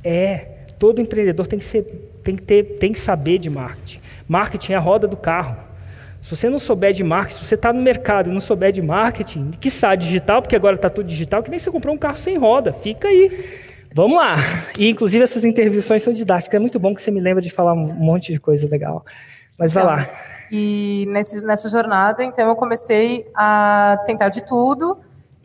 É, 0.03 0.38
todo 0.79 1.01
empreendedor 1.01 1.48
tem 1.48 1.60
que, 1.60 1.65
ser, 1.65 1.84
tem 2.24 2.36
que, 2.36 2.41
ter, 2.41 2.63
tem 2.79 2.91
que 2.91 3.00
saber 3.00 3.39
de 3.39 3.50
marketing. 3.50 4.00
Marketing 4.27 4.74
é 4.74 4.75
a 4.75 4.79
roda 4.79 5.07
do 5.07 5.17
carro. 5.17 5.57
Se 6.22 6.36
você 6.36 6.50
não 6.50 6.60
souber 6.60 6.93
de 6.93 7.03
marketing, 7.03 7.39
se 7.39 7.46
você 7.46 7.55
está 7.55 7.72
no 7.72 7.81
mercado 7.81 8.29
e 8.29 8.34
não 8.34 8.39
souber 8.39 8.72
de 8.72 8.81
marketing, 8.81 9.51
que 9.51 9.69
sabe 9.69 10.03
digital, 10.03 10.41
porque 10.41 10.55
agora 10.55 10.75
está 10.75 10.89
tudo 10.89 11.07
digital, 11.07 11.43
que 11.43 11.50
nem 11.50 11.60
você 11.60 11.69
comprou 11.72 11.93
um 11.93 11.98
carro 11.98 12.17
sem 12.17 12.38
roda, 12.38 12.74
fica 12.74 13.07
aí. 13.07 13.46
Vamos 13.93 14.17
lá. 14.17 14.36
E 14.77 14.89
inclusive 14.89 15.24
essas 15.24 15.43
intervenções 15.43 16.03
são 16.03 16.13
didáticas. 16.13 16.53
É 16.53 16.60
muito 16.60 16.79
bom 16.79 16.93
que 16.93 17.01
você 17.01 17.12
me 17.12 17.19
lembra 17.19 17.41
de 17.41 17.50
falar 17.50 17.74
um 17.74 17.93
monte 17.93 18.31
de 18.31 18.39
coisa 18.39 18.67
legal. 18.67 19.05
Mas 19.58 19.72
vai 19.72 19.84
então, 19.84 19.96
lá. 19.96 20.10
E 20.52 21.06
nesse, 21.10 21.44
nessa 21.46 21.68
jornada, 21.70 22.24
então, 22.24 22.48
eu 22.48 22.56
comecei 22.56 23.30
a 23.36 24.02
tentar 24.06 24.30
de 24.30 24.42
tudo 24.46 24.98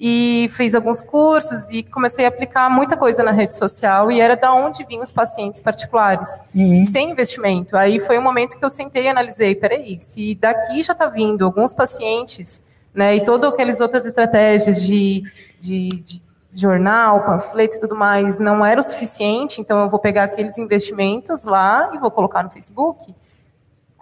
e 0.04 0.48
fiz 0.50 0.74
alguns 0.74 1.00
cursos 1.00 1.70
e 1.70 1.82
comecei 1.82 2.24
a 2.24 2.28
aplicar 2.28 2.68
muita 2.68 2.96
coisa 2.96 3.22
na 3.22 3.30
rede 3.30 3.54
social 3.54 4.10
e 4.10 4.20
era 4.20 4.36
da 4.36 4.52
onde 4.52 4.84
vinham 4.84 5.02
os 5.02 5.12
pacientes 5.12 5.60
particulares, 5.60 6.40
uhum. 6.52 6.84
sem 6.84 7.10
investimento. 7.10 7.76
Aí 7.76 8.00
foi 8.00 8.18
um 8.18 8.22
momento 8.22 8.58
que 8.58 8.64
eu 8.64 8.70
sentei 8.70 9.04
e 9.04 9.08
analisei, 9.08 9.54
peraí, 9.54 10.00
se 10.00 10.34
daqui 10.34 10.82
já 10.82 10.92
está 10.92 11.06
vindo 11.06 11.44
alguns 11.44 11.72
pacientes, 11.72 12.64
né, 12.92 13.14
e 13.14 13.24
todas 13.24 13.52
aquelas 13.52 13.80
outras 13.80 14.04
estratégias 14.04 14.82
de, 14.82 15.22
de, 15.60 15.88
de 15.90 16.22
jornal, 16.52 17.24
panfleto 17.24 17.76
e 17.76 17.80
tudo 17.80 17.94
mais 17.94 18.40
não 18.40 18.66
era 18.66 18.80
o 18.80 18.82
suficiente, 18.82 19.60
então 19.60 19.80
eu 19.82 19.88
vou 19.88 20.00
pegar 20.00 20.24
aqueles 20.24 20.58
investimentos 20.58 21.44
lá 21.44 21.92
e 21.94 21.98
vou 21.98 22.10
colocar 22.10 22.42
no 22.42 22.50
Facebook 22.50 23.14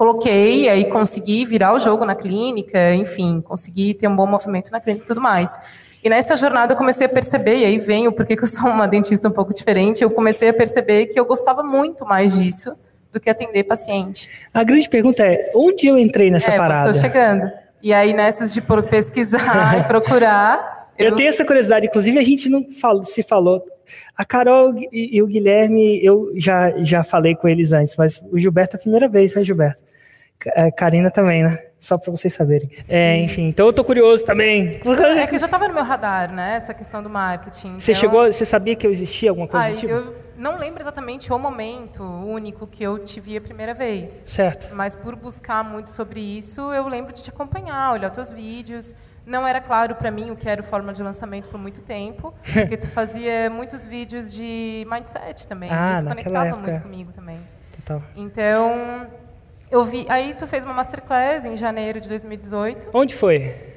coloquei, 0.01 0.67
aí 0.67 0.87
consegui 0.87 1.45
virar 1.45 1.75
o 1.75 1.79
jogo 1.79 2.07
na 2.07 2.15
clínica, 2.15 2.95
enfim, 2.95 3.43
consegui 3.43 3.93
ter 3.93 4.09
um 4.09 4.17
bom 4.17 4.27
movimento 4.27 4.71
na 4.73 4.81
clínica 4.81 5.05
e 5.05 5.07
tudo 5.07 5.21
mais. 5.21 5.59
E 6.03 6.09
nessa 6.09 6.39
jornada 6.39 6.73
eu 6.73 6.77
comecei 6.79 7.05
a 7.07 7.09
perceber, 7.11 7.59
e 7.59 7.65
aí 7.67 7.79
vem 7.79 8.09
o 8.09 8.13
porquê 8.13 8.35
que 8.35 8.45
eu 8.45 8.49
sou 8.49 8.71
uma 8.71 8.89
dentista 8.89 9.29
um 9.29 9.31
pouco 9.31 9.53
diferente, 9.53 10.03
eu 10.03 10.11
comecei 10.11 10.49
a 10.49 10.55
perceber 10.55 11.05
que 11.09 11.21
eu 11.21 11.27
gostava 11.27 11.63
muito 11.63 12.07
mais 12.07 12.35
disso 12.35 12.73
do 13.13 13.21
que 13.21 13.29
atender 13.29 13.65
paciente. 13.65 14.27
A 14.55 14.65
grande 14.65 14.89
pergunta 14.89 15.23
é, 15.23 15.53
onde 15.55 15.87
eu 15.87 15.99
entrei 15.99 16.31
nessa 16.31 16.51
é, 16.51 16.57
parada? 16.57 16.89
Estou 16.89 17.03
chegando. 17.07 17.53
E 17.83 17.93
aí 17.93 18.15
nessas 18.15 18.55
de 18.55 18.63
pesquisar 18.89 19.81
e 19.85 19.85
procurar... 19.85 20.89
Eu... 20.99 21.11
eu... 21.11 21.15
tenho 21.15 21.29
essa 21.29 21.45
curiosidade, 21.45 21.89
inclusive 21.89 22.19
a 22.19 22.23
gente 22.23 22.49
não 22.49 22.65
fala, 22.71 23.05
se 23.05 23.23
falou... 23.23 23.63
A 24.17 24.25
Carol 24.25 24.73
e 24.93 25.21
o 25.21 25.27
Guilherme, 25.27 25.99
eu 26.05 26.31
já, 26.37 26.73
já 26.85 27.03
falei 27.03 27.35
com 27.35 27.49
eles 27.49 27.73
antes, 27.73 27.97
mas 27.97 28.23
o 28.31 28.39
Gilberto 28.39 28.77
é 28.77 28.79
a 28.79 28.81
primeira 28.81 29.09
vez, 29.09 29.35
né, 29.35 29.43
Gilberto? 29.43 29.90
A 30.55 30.71
Karina 30.71 31.11
também, 31.11 31.43
né? 31.43 31.59
Só 31.79 31.97
para 31.97 32.11
vocês 32.11 32.33
saberem. 32.33 32.71
É, 32.89 33.17
enfim, 33.19 33.49
então 33.49 33.67
eu 33.67 33.73
tô 33.73 33.83
curioso 33.83 34.25
também. 34.25 34.81
É 35.19 35.27
que 35.27 35.39
já 35.39 35.47
estava 35.47 35.67
no 35.67 35.75
meu 35.75 35.85
radar, 35.85 36.31
né? 36.31 36.57
Essa 36.57 36.75
questão 36.75 37.03
do 37.03 37.09
marketing. 37.09 37.81
Você 37.81 37.93
então... 37.93 38.01
chegou, 38.01 38.27
você 38.31 38.45
sabia 38.45 38.77
que 38.77 38.87
eu 38.87 38.91
existia 38.91 39.31
alguma 39.31 39.49
coisa 39.49 39.71
do 39.71 39.77
tipo? 39.77 39.93
Eu 39.93 40.15
não 40.37 40.59
lembro 40.59 40.83
exatamente 40.83 41.33
o 41.33 41.39
momento 41.39 42.03
único 42.03 42.67
que 42.67 42.83
eu 42.83 42.99
te 42.99 43.21
vi 43.21 43.37
a 43.37 43.41
primeira 43.41 43.75
vez. 43.75 44.25
Certo. 44.27 44.75
Mas 44.75 44.95
por 44.95 45.15
buscar 45.15 45.63
muito 45.63 45.91
sobre 45.91 46.21
isso, 46.21 46.73
eu 46.73 46.89
lembro 46.89 47.13
de 47.13 47.23
te 47.23 47.31
acompanhar, 47.31 47.93
olhar 47.93 48.11
teus 48.11 48.33
vídeos. 48.33 48.95
Não 49.27 49.47
era 49.47 49.61
claro 49.61 49.95
para 49.95 50.11
mim 50.11 50.31
o 50.31 50.37
que 50.37 50.49
era 50.49 50.61
o 50.61 50.65
forma 50.65 50.93
de 50.93 51.03
lançamento 51.03 51.49
por 51.49 51.61
muito 51.61 51.83
tempo, 51.83 52.35
porque 52.53 52.77
tu 52.77 52.89
fazia 52.89 53.51
muitos 53.51 53.85
vídeos 53.87 54.33
de 54.33 54.87
mindset 54.91 55.47
também. 55.47 55.71
Ah, 55.71 55.95
isso 55.97 56.07
conectava 56.07 56.49
época. 56.49 56.63
muito 56.63 56.81
comigo 56.81 57.13
também. 57.13 57.39
Total. 57.77 58.03
Então, 58.17 59.07
eu 59.71 59.85
vi. 59.85 60.07
Aí 60.09 60.35
tu 60.35 60.47
fez 60.47 60.65
uma 60.65 60.75
masterclass 60.75 61.45
em 61.45 61.57
janeiro 61.57 62.01
de 62.01 62.09
2018. 62.09 62.89
Onde 62.93 63.15
foi? 63.15 63.71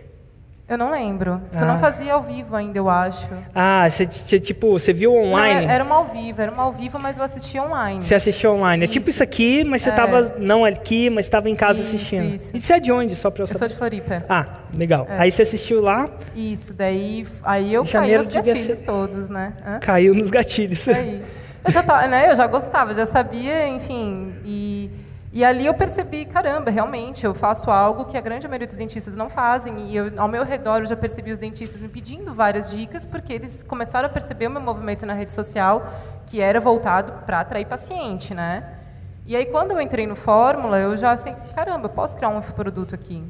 Eu 0.68 0.78
não 0.78 0.90
lembro. 0.90 1.42
Ah. 1.54 1.58
Tu 1.58 1.66
não 1.66 1.78
fazia 1.78 2.14
ao 2.14 2.22
vivo 2.22 2.56
ainda, 2.56 2.80
eu 2.80 2.90
acho. 2.90 3.30
Ah, 3.54 3.88
você 3.90 4.40
tipo, 4.40 4.72
você 4.72 4.94
viu 4.94 5.14
online? 5.14 5.68
Não, 5.68 5.74
era 5.74 5.84
uma 5.84 5.96
ao 5.96 6.06
vivo, 6.06 6.42
era 6.42 6.52
uma 6.52 6.64
ao 6.64 6.72
vivo, 6.72 6.98
mas 6.98 7.18
eu 7.18 7.24
assistia 7.24 7.62
online. 7.62 8.02
Você 8.02 8.16
assistiu 8.16 8.54
online. 8.54 8.86
É 8.86 8.88
tipo 8.88 9.10
isso 9.10 9.22
aqui, 9.22 9.64
mas 9.66 9.82
você 9.82 9.90
estava 9.90 10.20
é. 10.20 10.40
não 10.40 10.64
aqui, 10.64 11.10
mas 11.10 11.26
estava 11.26 11.50
em 11.50 11.56
casa 11.56 11.82
isso, 11.82 11.96
assistindo. 11.96 12.34
Isso. 12.34 12.56
E 12.56 12.62
você 12.62 12.74
é 12.74 12.80
de 12.80 12.92
onde, 12.94 13.14
só 13.16 13.30
para 13.30 13.44
eu 13.44 13.48
saber? 13.48 13.56
Eu 13.58 13.60
sou 13.60 13.68
de 13.68 13.76
Floripa. 13.76 14.26
Ah, 14.30 14.46
legal. 14.76 15.06
É. 15.10 15.20
Aí 15.20 15.32
você 15.32 15.42
assistiu 15.42 15.82
lá? 15.82 16.10
Isso, 16.34 16.74
daí 16.74 17.28
aí 17.44 17.74
eu 17.74 17.86
caí 17.86 18.18
nos 18.18 18.30
gatilhos 18.30 18.78
ser... 18.78 18.86
todos, 18.86 19.30
né? 19.30 19.54
Hã? 19.66 19.80
Caiu 19.80 20.16
nos 20.16 20.32
gatilhos. 20.32 20.88
Aí. 20.88 21.22
Eu 21.64 21.72
já 21.72 21.84
tava, 21.84 22.08
né? 22.08 22.32
Eu 22.32 22.36
já 22.36 22.48
gostava, 22.48 22.94
já 22.94 23.06
sabia, 23.06 23.68
enfim, 23.68 24.34
e 24.44 24.90
e 25.36 25.44
ali 25.44 25.66
eu 25.66 25.74
percebi, 25.74 26.25
caramba, 26.25 26.70
realmente, 26.70 27.25
eu 27.25 27.34
faço 27.34 27.72
algo 27.72 28.06
que 28.06 28.16
a 28.16 28.22
grande 28.22 28.48
maioria 28.48 28.68
dos 28.68 28.75
dentistas 28.75 29.16
não 29.16 29.32
fazem. 29.32 29.90
E 29.90 29.96
eu, 29.96 30.13
ao 30.16 30.28
meu 30.28 30.46
redor 30.46 30.82
eu 30.82 30.86
já 30.86 30.96
percebi 30.96 31.32
os 31.32 31.40
dentistas 31.40 31.82
me 31.82 31.90
pedindo 31.90 32.32
várias 32.36 32.70
dicas, 32.70 33.04
porque 33.04 33.34
eles 33.34 33.63
começaram 33.63 34.08
a 34.08 34.12
perceber 34.12 34.46
o 34.46 34.52
meu 34.52 34.62
movimento 34.62 35.08
na 35.08 35.13
rede 35.13 35.32
social, 35.32 35.92
que 36.28 36.40
era 36.40 36.60
voltado 36.60 37.25
para 37.25 37.40
atrair 37.40 37.66
paciente, 37.66 38.36
né? 38.36 38.78
E 39.25 39.36
aí, 39.36 39.48
quando 39.48 39.72
eu 39.72 39.82
entrei 39.82 40.06
no 40.06 40.16
Fórmula, 40.16 40.78
eu 40.78 40.96
já 40.96 41.13
assim, 41.13 41.34
caramba, 41.56 41.88
eu 41.88 41.90
posso 41.90 42.16
criar 42.16 42.30
um 42.30 42.38
infoproduto 42.38 42.94
aqui. 42.94 43.24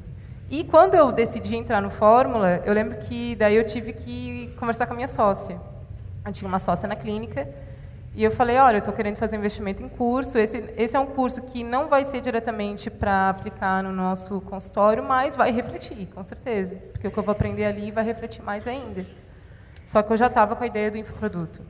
E 0.50 0.66
quando 0.66 0.96
eu 0.96 1.10
decidi 1.10 1.56
entrar 1.56 1.82
no 1.82 1.90
Fórmula, 1.90 2.62
eu 2.66 2.74
lembro 2.74 2.98
que 2.98 3.34
daí 3.38 3.56
eu 3.56 3.64
tive 3.64 3.94
que 3.94 4.54
conversar 4.60 4.88
com 4.88 4.92
a 4.92 4.96
minha 4.98 5.08
sócia. 5.08 5.58
Eu 6.26 6.34
tinha 6.34 6.50
uma 6.50 6.60
sócia 6.60 6.86
na 6.86 6.98
clínica, 6.98 7.48
e 8.16 8.24
eu 8.24 8.30
falei, 8.30 8.58
olha, 8.58 8.76
eu 8.76 8.80
estou 8.80 8.94
querendo 8.94 9.16
fazer 9.16 9.36
um 9.36 9.40
investimento 9.40 9.82
em 9.82 9.90
curso. 9.90 10.38
Esse, 10.38 10.72
esse 10.78 10.96
é 10.96 11.00
um 11.00 11.06
curso 11.08 11.42
que 11.42 11.64
não 11.64 11.88
vai 11.88 12.06
ser 12.06 12.22
diretamente 12.22 12.92
para 12.92 13.30
aplicar 13.30 13.82
no 13.82 13.92
nosso 13.92 14.40
consultório, 14.42 15.04
mas 15.04 15.36
vai 15.36 15.52
refletir, 15.52 16.08
com 16.14 16.24
certeza. 16.24 16.76
Porque 16.92 17.08
o 17.08 17.12
que 17.12 17.18
eu 17.18 17.24
vou 17.24 17.32
aprender 17.32 17.66
ali 17.66 17.90
vai 17.90 18.04
refletir 18.04 18.44
mais 18.44 18.68
ainda. 18.68 19.04
Só 19.84 20.04
que 20.04 20.14
eu 20.14 20.18
já 20.18 20.28
estava 20.28 20.56
com 20.56 20.64
a 20.64 20.68
ideia 20.68 20.92
do 20.92 20.98
infoproduto. 20.98 21.62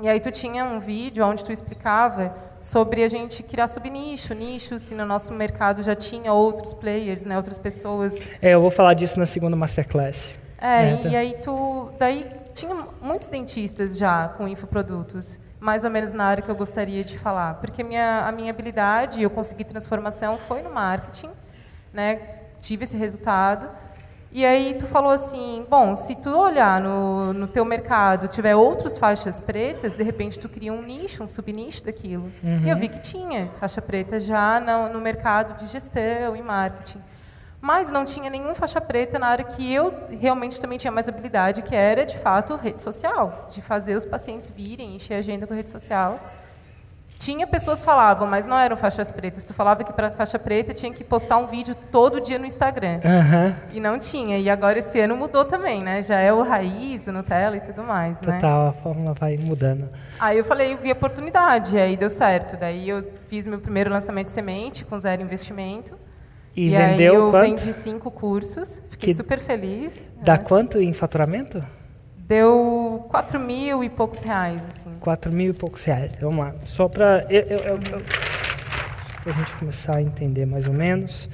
E 0.00 0.08
aí 0.08 0.18
tu 0.18 0.30
tinha 0.30 0.64
um 0.64 0.80
vídeo 0.80 1.24
onde 1.24 1.44
tu 1.44 1.52
explicava 1.52 2.34
sobre 2.60 3.04
a 3.04 3.08
gente 3.08 3.44
criar 3.44 3.68
subnicho, 3.68 4.34
nicho, 4.34 4.78
se 4.80 4.94
no 4.94 5.06
nosso 5.06 5.32
mercado 5.32 5.82
já 5.82 5.94
tinha 5.94 6.32
outros 6.32 6.74
players, 6.74 7.24
né, 7.24 7.36
outras 7.36 7.58
pessoas. 7.58 8.42
É, 8.42 8.54
eu 8.54 8.60
vou 8.60 8.72
falar 8.72 8.94
disso 8.94 9.20
na 9.20 9.24
segunda 9.24 9.56
masterclass. 9.56 10.30
É, 10.60 10.90
é 10.90 10.96
tá. 10.96 11.08
e 11.08 11.16
aí 11.16 11.36
tu, 11.40 11.90
daí 11.96 12.26
tinha 12.52 12.74
muitos 13.00 13.28
dentistas 13.28 13.96
já 13.96 14.28
com 14.28 14.48
infoprodutos 14.48 15.38
mais 15.66 15.82
ou 15.82 15.90
menos 15.90 16.12
na 16.12 16.24
área 16.26 16.44
que 16.44 16.48
eu 16.48 16.54
gostaria 16.54 17.02
de 17.02 17.18
falar, 17.18 17.54
porque 17.54 17.82
minha, 17.82 18.20
a 18.24 18.30
minha 18.30 18.52
habilidade, 18.52 19.20
eu 19.20 19.28
consegui 19.28 19.64
transformação 19.64 20.38
foi 20.38 20.62
no 20.62 20.70
marketing, 20.72 21.30
né? 21.92 22.20
Tive 22.60 22.84
esse 22.84 22.96
resultado. 22.96 23.68
E 24.30 24.46
aí 24.46 24.76
tu 24.78 24.86
falou 24.86 25.10
assim, 25.10 25.66
bom, 25.68 25.96
se 25.96 26.14
tu 26.14 26.30
olhar 26.30 26.80
no, 26.80 27.32
no 27.32 27.48
teu 27.48 27.64
mercado, 27.64 28.28
tiver 28.28 28.54
outras 28.54 28.96
faixas 28.96 29.40
pretas, 29.40 29.94
de 29.94 30.04
repente 30.04 30.38
tu 30.38 30.48
cria 30.48 30.72
um 30.72 30.82
nicho, 30.82 31.24
um 31.24 31.28
subnicho 31.28 31.84
daquilo. 31.84 32.30
Uhum. 32.44 32.62
E 32.64 32.70
eu 32.70 32.76
vi 32.76 32.88
que 32.88 33.00
tinha 33.00 33.48
faixa 33.58 33.82
preta 33.82 34.20
já 34.20 34.60
no, 34.60 34.92
no 34.92 35.00
mercado 35.00 35.56
de 35.56 35.66
gestão 35.66 36.36
e 36.36 36.42
marketing 36.42 37.00
mas 37.66 37.90
não 37.90 38.04
tinha 38.04 38.30
nenhum 38.30 38.54
faixa 38.54 38.80
preta 38.80 39.18
na 39.18 39.26
área 39.26 39.44
que 39.44 39.74
eu 39.74 39.92
realmente 40.20 40.60
também 40.60 40.78
tinha 40.78 40.92
mais 40.92 41.08
habilidade, 41.08 41.62
que 41.62 41.74
era, 41.74 42.06
de 42.06 42.16
fato, 42.16 42.54
rede 42.54 42.80
social, 42.80 43.48
de 43.50 43.60
fazer 43.60 43.96
os 43.96 44.04
pacientes 44.04 44.48
virem, 44.50 44.94
encher 44.94 45.14
a 45.14 45.18
agenda 45.18 45.48
com 45.48 45.52
rede 45.52 45.68
social. 45.68 46.20
Tinha 47.18 47.44
pessoas 47.44 47.80
que 47.80 47.84
falavam, 47.84 48.28
mas 48.28 48.46
não 48.46 48.56
eram 48.56 48.76
faixas 48.76 49.10
pretas. 49.10 49.44
Tu 49.44 49.52
falava 49.52 49.82
que 49.82 49.92
para 49.92 50.12
faixa 50.12 50.38
preta 50.38 50.72
tinha 50.72 50.92
que 50.92 51.02
postar 51.02 51.38
um 51.38 51.48
vídeo 51.48 51.74
todo 51.90 52.20
dia 52.20 52.38
no 52.38 52.46
Instagram. 52.46 53.00
Uhum. 53.02 53.56
E 53.72 53.80
não 53.80 53.98
tinha. 53.98 54.38
E 54.38 54.48
agora 54.48 54.78
esse 54.78 55.00
ano 55.00 55.16
mudou 55.16 55.44
também, 55.44 55.82
né? 55.82 56.02
Já 56.04 56.20
é 56.20 56.32
o 56.32 56.44
raiz, 56.44 57.08
o 57.08 57.12
Nutella 57.12 57.56
e 57.56 57.60
tudo 57.60 57.82
mais, 57.82 58.16
Total, 58.18 58.32
né? 58.32 58.40
Total, 58.40 58.66
a 58.68 58.72
fórmula 58.72 59.12
vai 59.18 59.36
mudando. 59.38 59.88
Aí 60.20 60.38
eu 60.38 60.44
falei, 60.44 60.74
eu 60.74 60.78
vi 60.78 60.92
oportunidade, 60.92 61.76
aí 61.76 61.96
deu 61.96 62.10
certo. 62.10 62.56
Daí 62.56 62.88
eu 62.88 63.04
fiz 63.26 63.44
meu 63.44 63.58
primeiro 63.58 63.90
lançamento 63.90 64.26
de 64.26 64.32
semente 64.34 64.84
com 64.84 65.00
zero 65.00 65.20
investimento. 65.20 66.05
E, 66.56 66.68
e 66.68 66.70
vendeu 66.70 67.12
aí 67.12 67.18
eu 67.18 67.30
quanto? 67.30 67.60
vendi 67.60 67.72
cinco 67.72 68.10
cursos, 68.10 68.82
fiquei 68.88 69.10
que 69.10 69.14
super 69.14 69.38
feliz. 69.38 70.10
Dá 70.22 70.34
é. 70.34 70.38
quanto 70.38 70.80
em 70.80 70.92
faturamento? 70.94 71.62
Deu 72.16 73.04
quatro 73.10 73.38
mil 73.38 73.84
e 73.84 73.90
poucos 73.90 74.22
reais. 74.22 74.62
Assim. 74.66 74.90
Quatro 74.98 75.30
mil 75.30 75.50
e 75.50 75.52
poucos 75.52 75.84
reais. 75.84 76.12
Vamos 76.18 76.38
lá. 76.38 76.54
Só 76.64 76.88
para 76.88 77.18
a 77.18 79.30
gente 79.30 79.54
começar 79.58 79.96
a 79.96 80.02
entender 80.02 80.46
mais 80.46 80.66
ou 80.66 80.72
menos. 80.72 81.28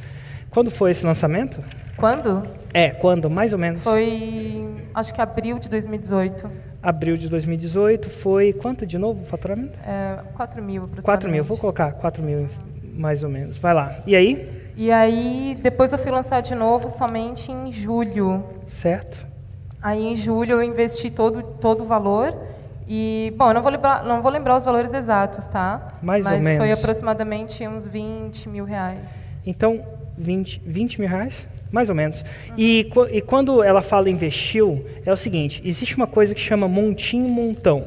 Quando 0.50 0.70
foi 0.70 0.90
esse 0.90 1.06
lançamento? 1.06 1.62
Quando? 1.96 2.46
É, 2.74 2.90
quando, 2.90 3.30
mais 3.30 3.52
ou 3.52 3.58
menos? 3.58 3.82
Foi, 3.82 4.68
acho 4.92 5.14
que 5.14 5.20
abril 5.20 5.58
de 5.58 5.70
2018. 5.70 6.50
Abril 6.82 7.16
de 7.16 7.28
2018 7.28 8.10
foi 8.10 8.52
quanto 8.52 8.84
de 8.84 8.98
novo 8.98 9.22
o 9.22 9.24
faturamento? 9.24 9.78
É, 9.86 10.18
4 10.34 10.60
mil 10.60 10.84
aproximadamente. 10.84 11.04
4 11.04 11.30
mil, 11.30 11.44
vou 11.44 11.56
colocar 11.56 11.92
4 11.92 12.22
mil 12.22 12.48
mais 12.94 13.22
ou 13.22 13.30
menos. 13.30 13.56
Vai 13.56 13.72
lá. 13.72 14.00
E 14.06 14.16
aí? 14.16 14.61
E 14.76 14.90
aí, 14.90 15.56
depois 15.62 15.92
eu 15.92 15.98
fui 15.98 16.10
lançar 16.10 16.40
de 16.40 16.54
novo 16.54 16.88
somente 16.88 17.52
em 17.52 17.70
julho. 17.72 18.42
Certo. 18.66 19.26
Aí, 19.82 20.06
em 20.06 20.16
julho, 20.16 20.52
eu 20.52 20.62
investi 20.62 21.10
todo, 21.10 21.42
todo 21.42 21.82
o 21.82 21.84
valor. 21.86 22.34
E, 22.88 23.32
bom, 23.36 23.48
eu 23.48 23.54
não 23.54 23.62
vou 23.62 23.70
lembrar, 23.70 24.04
não 24.04 24.22
vou 24.22 24.30
lembrar 24.30 24.56
os 24.56 24.64
valores 24.64 24.92
exatos, 24.92 25.46
tá? 25.46 25.94
Mais 26.02 26.24
Mas 26.24 26.36
ou 26.38 26.42
menos. 26.42 26.58
foi 26.58 26.72
aproximadamente 26.72 27.66
uns 27.66 27.86
20 27.86 28.48
mil 28.48 28.64
reais. 28.64 29.40
Então, 29.46 29.82
20, 30.16 30.62
20 30.64 31.00
mil 31.00 31.08
reais? 31.08 31.46
Mais 31.70 31.88
ou 31.88 31.94
menos. 31.94 32.24
E, 32.56 32.84
qu- 32.92 33.08
e 33.10 33.20
quando 33.22 33.62
ela 33.62 33.80
fala 33.82 34.10
investiu, 34.10 34.84
é 35.06 35.12
o 35.12 35.16
seguinte: 35.16 35.62
existe 35.64 35.96
uma 35.96 36.06
coisa 36.06 36.34
que 36.34 36.40
chama 36.40 36.68
montinho 36.68 37.28
montão. 37.28 37.86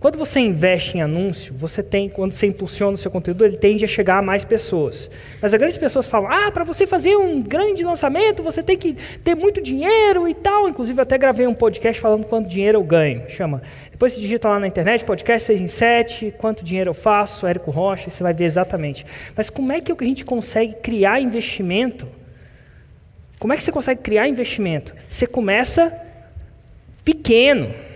Quando 0.00 0.18
você 0.18 0.40
investe 0.40 0.96
em 0.96 1.02
anúncio, 1.02 1.52
você 1.54 1.82
tem, 1.82 2.08
quando 2.08 2.32
você 2.32 2.46
impulsiona 2.46 2.94
o 2.94 2.96
seu 2.96 3.10
conteúdo, 3.10 3.44
ele 3.44 3.58
tende 3.58 3.84
a 3.84 3.88
chegar 3.88 4.16
a 4.16 4.22
mais 4.22 4.46
pessoas. 4.46 5.10
Mas 5.42 5.52
as 5.52 5.58
grandes 5.58 5.76
pessoas 5.76 6.06
falam: 6.06 6.32
ah, 6.32 6.50
para 6.50 6.64
você 6.64 6.86
fazer 6.86 7.16
um 7.16 7.42
grande 7.42 7.84
lançamento, 7.84 8.42
você 8.42 8.62
tem 8.62 8.78
que 8.78 8.94
ter 9.22 9.34
muito 9.34 9.60
dinheiro 9.60 10.26
e 10.26 10.32
tal. 10.32 10.66
Inclusive, 10.70 10.98
eu 10.98 11.02
até 11.02 11.18
gravei 11.18 11.46
um 11.46 11.52
podcast 11.52 12.00
falando 12.00 12.24
quanto 12.24 12.48
dinheiro 12.48 12.78
eu 12.78 12.82
ganho. 12.82 13.28
Chama. 13.28 13.60
Depois 13.90 14.14
você 14.14 14.22
digita 14.22 14.48
lá 14.48 14.58
na 14.58 14.66
internet, 14.66 15.04
podcast 15.04 15.46
6 15.46 15.60
em 15.60 15.68
7, 15.68 16.34
quanto 16.38 16.64
dinheiro 16.64 16.88
eu 16.88 16.94
faço, 16.94 17.46
Érico 17.46 17.70
Rocha, 17.70 18.08
você 18.08 18.22
vai 18.22 18.32
ver 18.32 18.44
exatamente. 18.44 19.04
Mas 19.36 19.50
como 19.50 19.70
é 19.70 19.82
que 19.82 19.92
a 19.92 20.04
gente 20.04 20.24
consegue 20.24 20.76
criar 20.76 21.20
investimento? 21.20 22.08
Como 23.38 23.52
é 23.52 23.56
que 23.58 23.62
você 23.62 23.70
consegue 23.70 24.00
criar 24.00 24.26
investimento? 24.26 24.94
Você 25.06 25.26
começa 25.26 25.92
pequeno. 27.04 27.89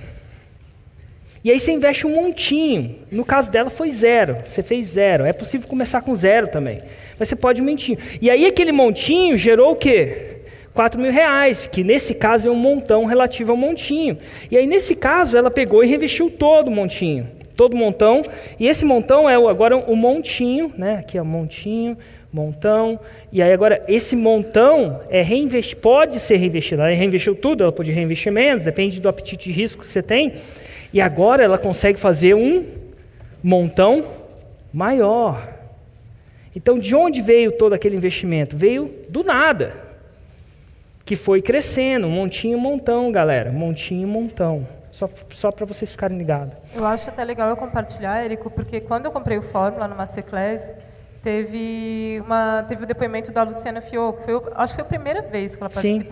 E 1.45 1.51
aí 1.51 1.61
você 1.61 1.73
investe 1.73 2.07
um 2.07 2.15
montinho. 2.15 2.97
No 3.11 3.23
caso 3.23 3.51
dela 3.51 3.69
foi 3.69 3.91
zero. 3.91 4.39
Você 4.43 4.63
fez 4.63 4.87
zero. 4.87 5.27
É 5.27 5.33
possível 5.33 5.69
começar 5.69 6.01
com 6.01 6.15
zero 6.15 6.49
também. 6.49 6.81
Mas 7.19 7.29
você 7.29 7.37
pode 7.37 7.61
um 7.61 7.67
montinho. 7.67 7.99
E 8.19 8.31
aí 8.31 8.47
aquele 8.47 8.73
montinho 8.73 9.37
gerou 9.37 9.73
o 9.73 9.77
quê? 9.77 10.39
4 10.73 10.99
mil 10.99 11.13
reais, 11.13 11.69
que 11.69 11.85
nesse 11.85 12.15
caso 12.15 12.49
é 12.49 12.51
um 12.51 12.57
montão 12.57 13.05
relativo 13.05 13.53
ao 13.53 13.59
montinho. 13.59 14.17
E 14.51 14.57
aí 14.57 14.67
nesse 14.67 14.97
caso 14.97 15.37
ela 15.37 15.51
pegou 15.51 15.85
e 15.85 15.87
revestiu 15.87 16.31
todo 16.31 16.69
o 16.69 16.71
montinho. 16.71 17.29
Todo 17.55 17.75
o 17.75 17.77
montão. 17.77 18.23
E 18.59 18.67
esse 18.67 18.87
montão 18.87 19.29
é 19.29 19.35
agora 19.35 19.77
o 19.77 19.95
montinho, 19.95 20.73
né? 20.79 20.97
Aqui 21.01 21.19
é 21.19 21.23
o 21.23 21.27
montinho, 21.27 21.97
montão. 22.33 22.99
E 23.31 23.43
aí 23.43 23.53
agora 23.53 23.85
esse 23.87 24.17
montão 24.17 25.03
é 25.11 25.21
reinvesti 25.21 25.77
pode 25.77 26.19
ser 26.19 26.37
reinvestido. 26.37 26.81
Ela 26.81 26.91
reinvestiu 26.93 27.37
tudo, 27.37 27.63
ela 27.63 27.73
pode 27.73 27.93
reinvestir 27.93 28.33
menos, 28.33 28.65
depende 28.65 28.99
do 28.99 29.09
apetite 29.11 29.53
de 29.53 29.53
risco 29.53 29.83
que 29.83 29.93
você 29.93 30.03
tem. 30.03 30.33
E 30.95 31.01
agora 31.01 31.43
ela 31.43 31.59
consegue 31.59 31.99
fazer 31.99 32.35
um 32.35 32.65
montão 33.43 34.07
maior. 34.73 35.53
Então, 36.55 36.79
de 36.79 36.95
onde 36.95 37.21
veio 37.21 37.51
todo 37.51 37.73
aquele 37.73 37.97
investimento? 37.97 38.57
Veio 38.57 38.95
do 39.09 39.25
nada. 39.25 39.75
Que 41.05 41.17
foi 41.17 41.43
crescendo, 41.43 42.09
montinho, 42.09 42.57
montão, 42.61 43.11
galera. 43.11 43.51
Montinho, 43.51 44.07
montão. 44.07 44.69
Só, 44.93 45.11
só 45.35 45.51
para 45.51 45.67
vocês 45.67 45.91
ficarem 45.91 46.17
ligados. 46.17 46.55
Eu 46.73 46.87
acho 46.87 47.11
até 47.11 47.25
legal 47.25 47.51
eu 47.51 47.57
compartilhar, 47.57 48.25
Érico, 48.25 48.49
porque 48.49 48.81
quando 48.81 49.07
eu 49.07 49.11
comprei 49.11 49.37
o 49.37 49.43
Fórmula 49.43 49.89
no 49.89 49.97
Masterclass, 49.97 50.77
teve, 51.25 52.23
uma, 52.25 52.65
teve 52.69 52.85
o 52.85 52.87
depoimento 52.87 53.33
da 53.33 53.43
Luciana 53.43 53.81
Fioco. 53.81 54.23
Foi, 54.23 54.41
acho 54.55 54.77
que 54.77 54.83
foi 54.83 54.87
a 54.87 54.89
primeira 54.89 55.23
vez 55.23 55.57
que 55.57 55.63
ela 55.65 55.71
Sim. 55.71 56.07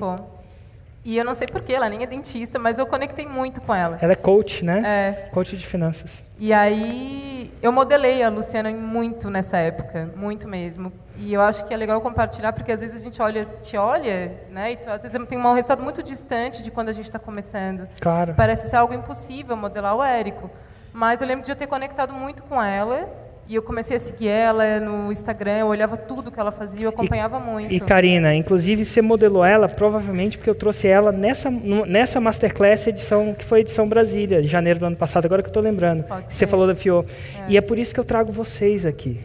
E 1.05 1.17
eu 1.17 1.25
não 1.25 1.35
sei 1.35 1.49
porquê, 1.49 1.73
ela 1.73 1.89
nem 1.89 2.03
é 2.03 2.07
dentista, 2.07 2.59
mas 2.59 2.79
eu 2.79 2.87
conectei 2.87 3.27
muito 3.27 3.61
com 3.61 3.75
ela. 3.75 3.99
Ela 4.01 4.13
é 4.13 4.17
coach, 4.17 4.65
né? 4.65 4.83
É. 4.85 5.29
Coach 5.31 5.57
de 5.57 5.67
finanças. 5.67 6.23
E 6.39 6.53
aí 6.53 7.53
eu 7.61 7.73
modelei 7.73 8.23
a 8.23 8.29
Luciana 8.29 8.71
muito 8.71 9.29
nessa 9.29 9.57
época, 9.57 10.11
muito 10.17 10.47
mesmo. 10.47 10.93
E 11.17 11.33
eu 11.33 11.43
acho 11.43 11.67
que 11.67 11.75
é 11.75 11.77
legal 11.77 12.01
compartilhar, 12.01 12.53
porque 12.53 12.71
às 12.71 12.81
vezes 12.81 13.01
a 13.01 13.05
gente 13.05 13.21
olha, 13.21 13.45
te 13.61 13.77
olha, 13.77 14.33
né? 14.51 14.73
E 14.73 14.77
tu, 14.77 14.89
às 14.91 15.03
vezes 15.03 15.27
tem 15.27 15.39
um 15.39 15.53
resultado 15.53 15.83
muito 15.83 16.03
distante 16.03 16.63
de 16.63 16.71
quando 16.71 16.89
a 16.89 16.93
gente 16.93 17.05
está 17.05 17.19
começando. 17.19 17.89
Claro. 18.01 18.35
Parece 18.37 18.69
ser 18.69 18.77
algo 18.77 18.95
impossível 18.95 19.57
modelar 19.57 19.97
o 19.97 20.03
Érico. 20.03 20.51
Mas 20.93 21.21
eu 21.21 21.27
lembro 21.27 21.45
de 21.45 21.51
eu 21.51 21.57
ter 21.57 21.67
conectado 21.67 22.13
muito 22.13 22.43
com 22.45 22.63
ela. 22.63 23.09
E 23.49 23.55
eu 23.57 23.63
comecei 23.63 23.97
a 23.97 24.01
seguir 24.01 24.29
ela 24.29 24.81
no 24.81 25.11
Instagram, 25.11 25.59
eu 25.59 25.67
olhava 25.67 25.97
tudo 25.97 26.31
que 26.31 26.39
ela 26.39 26.53
fazia, 26.53 26.87
eu 26.87 26.91
acompanhava 26.91 27.41
muito. 27.41 27.73
E 27.73 27.81
Karina, 27.81 28.35
inclusive 28.35 28.85
você 28.85 29.03
modelou 29.03 29.45
ela 29.45 29.69
provavelmente 29.69 30.39
porque 30.39 30.49
eu 30.49 30.55
trouxe 30.55 30.87
ela 30.87 31.11
nessa, 31.11 31.51
nessa 31.51 32.21
Masterclass 32.21 32.87
edição, 32.87 33.35
que 33.35 33.45
foi 33.45 33.59
a 33.59 33.61
edição 33.63 33.89
Brasília, 33.89 34.41
de 34.41 34.49
janeiro 34.49 34.79
do 34.79 34.87
ano 34.87 34.97
passado, 34.97 35.27
agora 35.27 35.43
que 35.43 35.49
eu 35.49 35.51
estou 35.51 35.63
lembrando. 35.63 36.05
Você 36.27 36.47
falou 36.47 36.67
da 36.67 36.75
FIO. 36.75 37.05
E 37.49 37.57
é 37.57 37.61
por 37.61 37.79
isso 37.79 37.93
que 37.93 38.01
eu 38.01 38.05
trago 38.05 38.33
vocês 38.33 38.87
aqui 38.87 39.21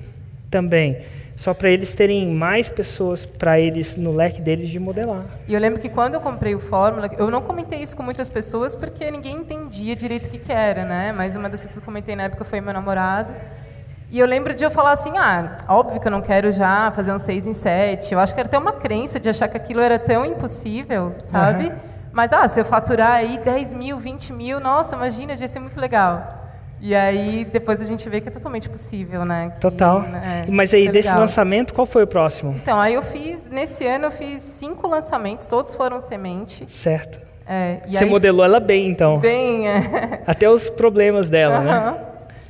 também. 0.50 0.98
Só 1.36 1.54
para 1.54 1.70
eles 1.70 1.94
terem 1.94 2.28
mais 2.34 2.68
pessoas 2.68 3.24
para 3.24 3.60
eles, 3.60 3.96
no 3.96 4.12
leque 4.12 4.42
deles, 4.42 4.70
de 4.70 4.80
modelar. 4.80 5.24
E 5.48 5.54
eu 5.54 5.60
lembro 5.60 5.80
que 5.80 5.88
quando 5.88 6.16
eu 6.16 6.20
comprei 6.20 6.56
o 6.56 6.60
Fórmula, 6.60 7.08
eu 7.16 7.30
não 7.30 7.44
comentei 7.44 7.80
isso 7.80 7.96
com 7.96 8.02
muitas 8.02 8.28
pessoas 8.28 8.76
porque 8.76 9.12
ninguém 9.12 9.36
entendia 9.36 9.96
direito 9.96 10.26
o 10.26 10.30
que, 10.32 10.40
que 10.40 10.52
era, 10.52 10.84
né? 10.84 11.14
Mas 11.16 11.36
uma 11.36 11.48
das 11.48 11.60
pessoas 11.60 11.76
que 11.78 11.82
eu 11.84 11.86
comentei 11.86 12.16
na 12.16 12.24
época 12.24 12.44
foi 12.44 12.60
meu 12.60 12.74
namorado. 12.74 13.36
E 14.10 14.20
eu 14.20 14.26
lembro 14.26 14.54
de 14.54 14.64
eu 14.64 14.72
falar 14.72 14.92
assim, 14.94 15.18
ah, 15.18 15.58
óbvio 15.68 16.00
que 16.00 16.08
eu 16.08 16.12
não 16.12 16.22
quero 16.22 16.50
já 16.52 16.92
fazer 16.96 17.12
um 17.12 17.20
6 17.20 17.46
em 17.48 17.54
7. 17.54 18.14
Eu 18.14 18.20
acho 18.20 18.34
que 18.34 18.40
era 18.40 18.48
até 18.48 18.58
uma 18.58 18.72
crença 18.72 19.20
de 19.20 19.30
achar 19.30 19.48
que 19.50 19.58
aquilo 19.58 19.82
era 19.82 20.00
tão 20.00 20.26
impossível, 20.26 21.14
sabe? 21.24 21.72
Mas, 22.14 22.32
ah, 22.32 22.48
se 22.48 22.60
eu 22.60 22.66
faturar 22.66 23.12
aí 23.12 23.38
10 23.38 23.74
mil, 23.74 24.00
20 24.00 24.32
mil, 24.34 24.60
nossa, 24.60 24.96
imagina, 24.96 25.34
ia 25.34 25.48
ser 25.48 25.60
muito 25.60 25.80
legal. 25.80 26.36
E 26.80 26.96
aí, 26.96 27.44
depois 27.44 27.82
a 27.82 27.86
gente 27.86 28.08
vê 28.08 28.22
que 28.22 28.30
é 28.30 28.32
totalmente 28.32 28.70
possível, 28.70 29.26
né? 29.26 29.50
Que, 29.56 29.60
Total. 29.60 30.02
né, 30.02 30.46
Mas 30.48 30.74
aí, 30.74 30.88
é 30.88 30.92
desse 30.92 31.10
legal. 31.10 31.22
lançamento, 31.22 31.74
qual 31.74 31.86
foi 31.86 32.04
o 32.04 32.08
próximo? 32.08 32.54
Então, 32.56 32.80
aí 32.80 32.94
eu 32.94 33.02
fiz, 33.02 33.50
nesse 33.50 33.86
ano 33.86 34.06
eu 34.06 34.12
fiz 34.12 34.42
cinco 34.42 34.88
lançamentos, 34.88 35.46
todos 35.48 35.76
foram 35.76 36.00
semente. 36.00 36.66
Certo. 36.72 37.20
É, 37.46 37.80
Você 37.88 38.04
aí, 38.04 38.10
modelou 38.10 38.46
ela 38.46 38.60
bem, 38.60 38.88
então. 38.88 39.20
Bem, 39.20 39.68
é. 39.68 40.22
Até 40.26 40.50
os 40.50 40.70
problemas 40.70 41.30
dela, 41.30 41.60
né? 41.62 41.98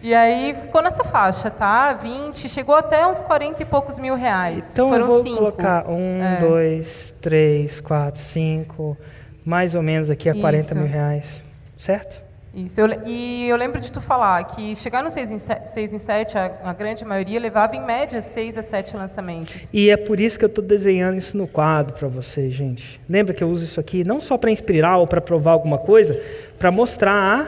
E 0.08 0.13
aí 0.13 0.56
ficou 0.56 0.82
nessa 0.82 1.04
faixa, 1.04 1.52
tá? 1.52 1.91
20, 1.91 2.48
chegou 2.48 2.74
até 2.76 3.06
uns 3.06 3.22
40 3.22 3.62
e 3.62 3.65
poucos 3.65 4.00
mil 4.00 4.15
reais. 4.15 4.72
Então 4.72 4.88
Foram 4.88 5.04
eu 5.04 5.12
vou 5.12 5.22
cinco. 5.22 5.38
colocar 5.38 5.86
um, 5.89 6.24
É. 6.24 6.39
dois, 6.39 7.13
três, 7.20 7.82
quatro, 7.82 8.22
cinco, 8.22 8.98
mais 9.43 9.76
ou 9.76 9.82
menos 9.82 10.10
aqui 10.10 10.30
a 10.30 10.34
40 10.34 10.63
Isso. 10.63 10.78
mil 10.78 10.88
reais. 10.88 11.43
Certo? 11.78 12.22
Isso. 12.56 12.80
Eu 12.80 12.88
e 13.06 13.50
eu 13.50 13.58
lembro 13.58 13.82
de 13.82 13.91
tu 13.91 14.00
falar 14.00 14.41
que 14.46 14.78
chegar 14.78 15.04
no 15.04 15.12
6 15.12 15.30
em 15.30 15.39
7, 15.39 15.70
6 15.72 15.91
em 15.91 16.00
7 16.00 16.38
a, 16.38 16.58
a 16.63 16.74
grande 16.74 17.04
maioria 17.04 17.38
levava 17.38 17.76
em 17.76 17.86
média 17.86 18.22
6 18.22 18.58
a 18.58 18.62
7 18.62 18.96
lançamentos. 18.96 19.70
E 19.74 19.89
é 19.89 19.98
por 19.98 20.22
isso 20.22 20.39
que 20.39 20.46
eu 20.46 20.48
estou 20.48 20.63
desenhando 20.63 21.17
isso 21.17 21.36
no 21.36 21.50
quadro 21.50 21.93
para 21.93 22.08
vocês, 22.08 22.54
gente. 22.54 23.02
Lembra 23.10 23.34
que 23.34 23.43
eu 23.43 23.50
uso 23.50 23.65
isso 23.65 23.78
aqui 23.78 24.06
não 24.06 24.22
só 24.22 24.38
para 24.38 24.52
inspirar 24.52 24.96
ou 25.00 25.06
para 25.06 25.20
provar 25.20 25.52
alguma 25.52 25.78
coisa, 25.78 26.17
para 26.58 26.72
mostrar 26.72 27.12
a 27.41 27.48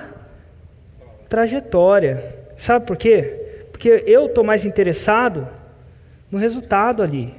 trajetória. 1.30 2.38
Sabe 2.60 2.86
por 2.86 2.98
quê? 2.98 3.68
Porque 3.72 4.04
eu 4.06 4.26
estou 4.26 4.44
mais 4.44 4.66
interessado 4.66 5.48
no 6.30 6.38
resultado 6.38 7.02
ali. 7.02 7.34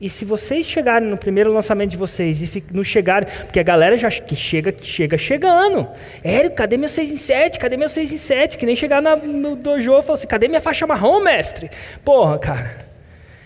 E 0.00 0.08
se 0.08 0.24
vocês 0.24 0.66
chegarem 0.66 1.08
no 1.08 1.16
primeiro 1.16 1.52
lançamento 1.52 1.90
de 1.90 1.96
vocês 1.96 2.42
e 2.42 2.64
não 2.74 2.82
chegarem, 2.82 3.28
porque 3.44 3.60
a 3.60 3.62
galera 3.62 3.96
já 3.96 4.10
que 4.10 4.34
chega, 4.34 4.72
que 4.72 4.84
chega 4.84 5.16
chegando. 5.16 5.86
Érico, 6.24 6.56
cadê 6.56 6.76
meu 6.76 6.88
6 6.88 7.12
em 7.12 7.16
7? 7.16 7.56
Cadê 7.58 7.76
meu 7.76 7.88
6 7.88 8.10
em 8.12 8.18
7? 8.18 8.58
Que 8.58 8.66
nem 8.66 8.74
chegar 8.74 9.00
na- 9.00 9.14
no 9.14 9.54
dojo 9.54 9.96
e 9.96 10.02
falar 10.02 10.14
assim, 10.14 10.26
cadê 10.26 10.48
minha 10.48 10.60
faixa 10.60 10.86
marrom, 10.88 11.20
mestre? 11.20 11.70
Porra, 12.04 12.36
cara. 12.38 12.88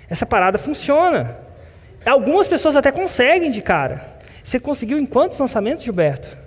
Essa 0.09 0.25
parada 0.25 0.57
funciona. 0.57 1.39
Algumas 2.07 2.49
pessoas 2.49 2.75
até 2.75 2.91
conseguem 2.91 3.51
de 3.51 3.61
cara. 3.61 4.17
Você 4.43 4.59
conseguiu 4.59 4.99
em 4.99 5.05
quantos 5.07 5.39
lançamentos, 5.39 5.85
Gilberto? 5.85 6.42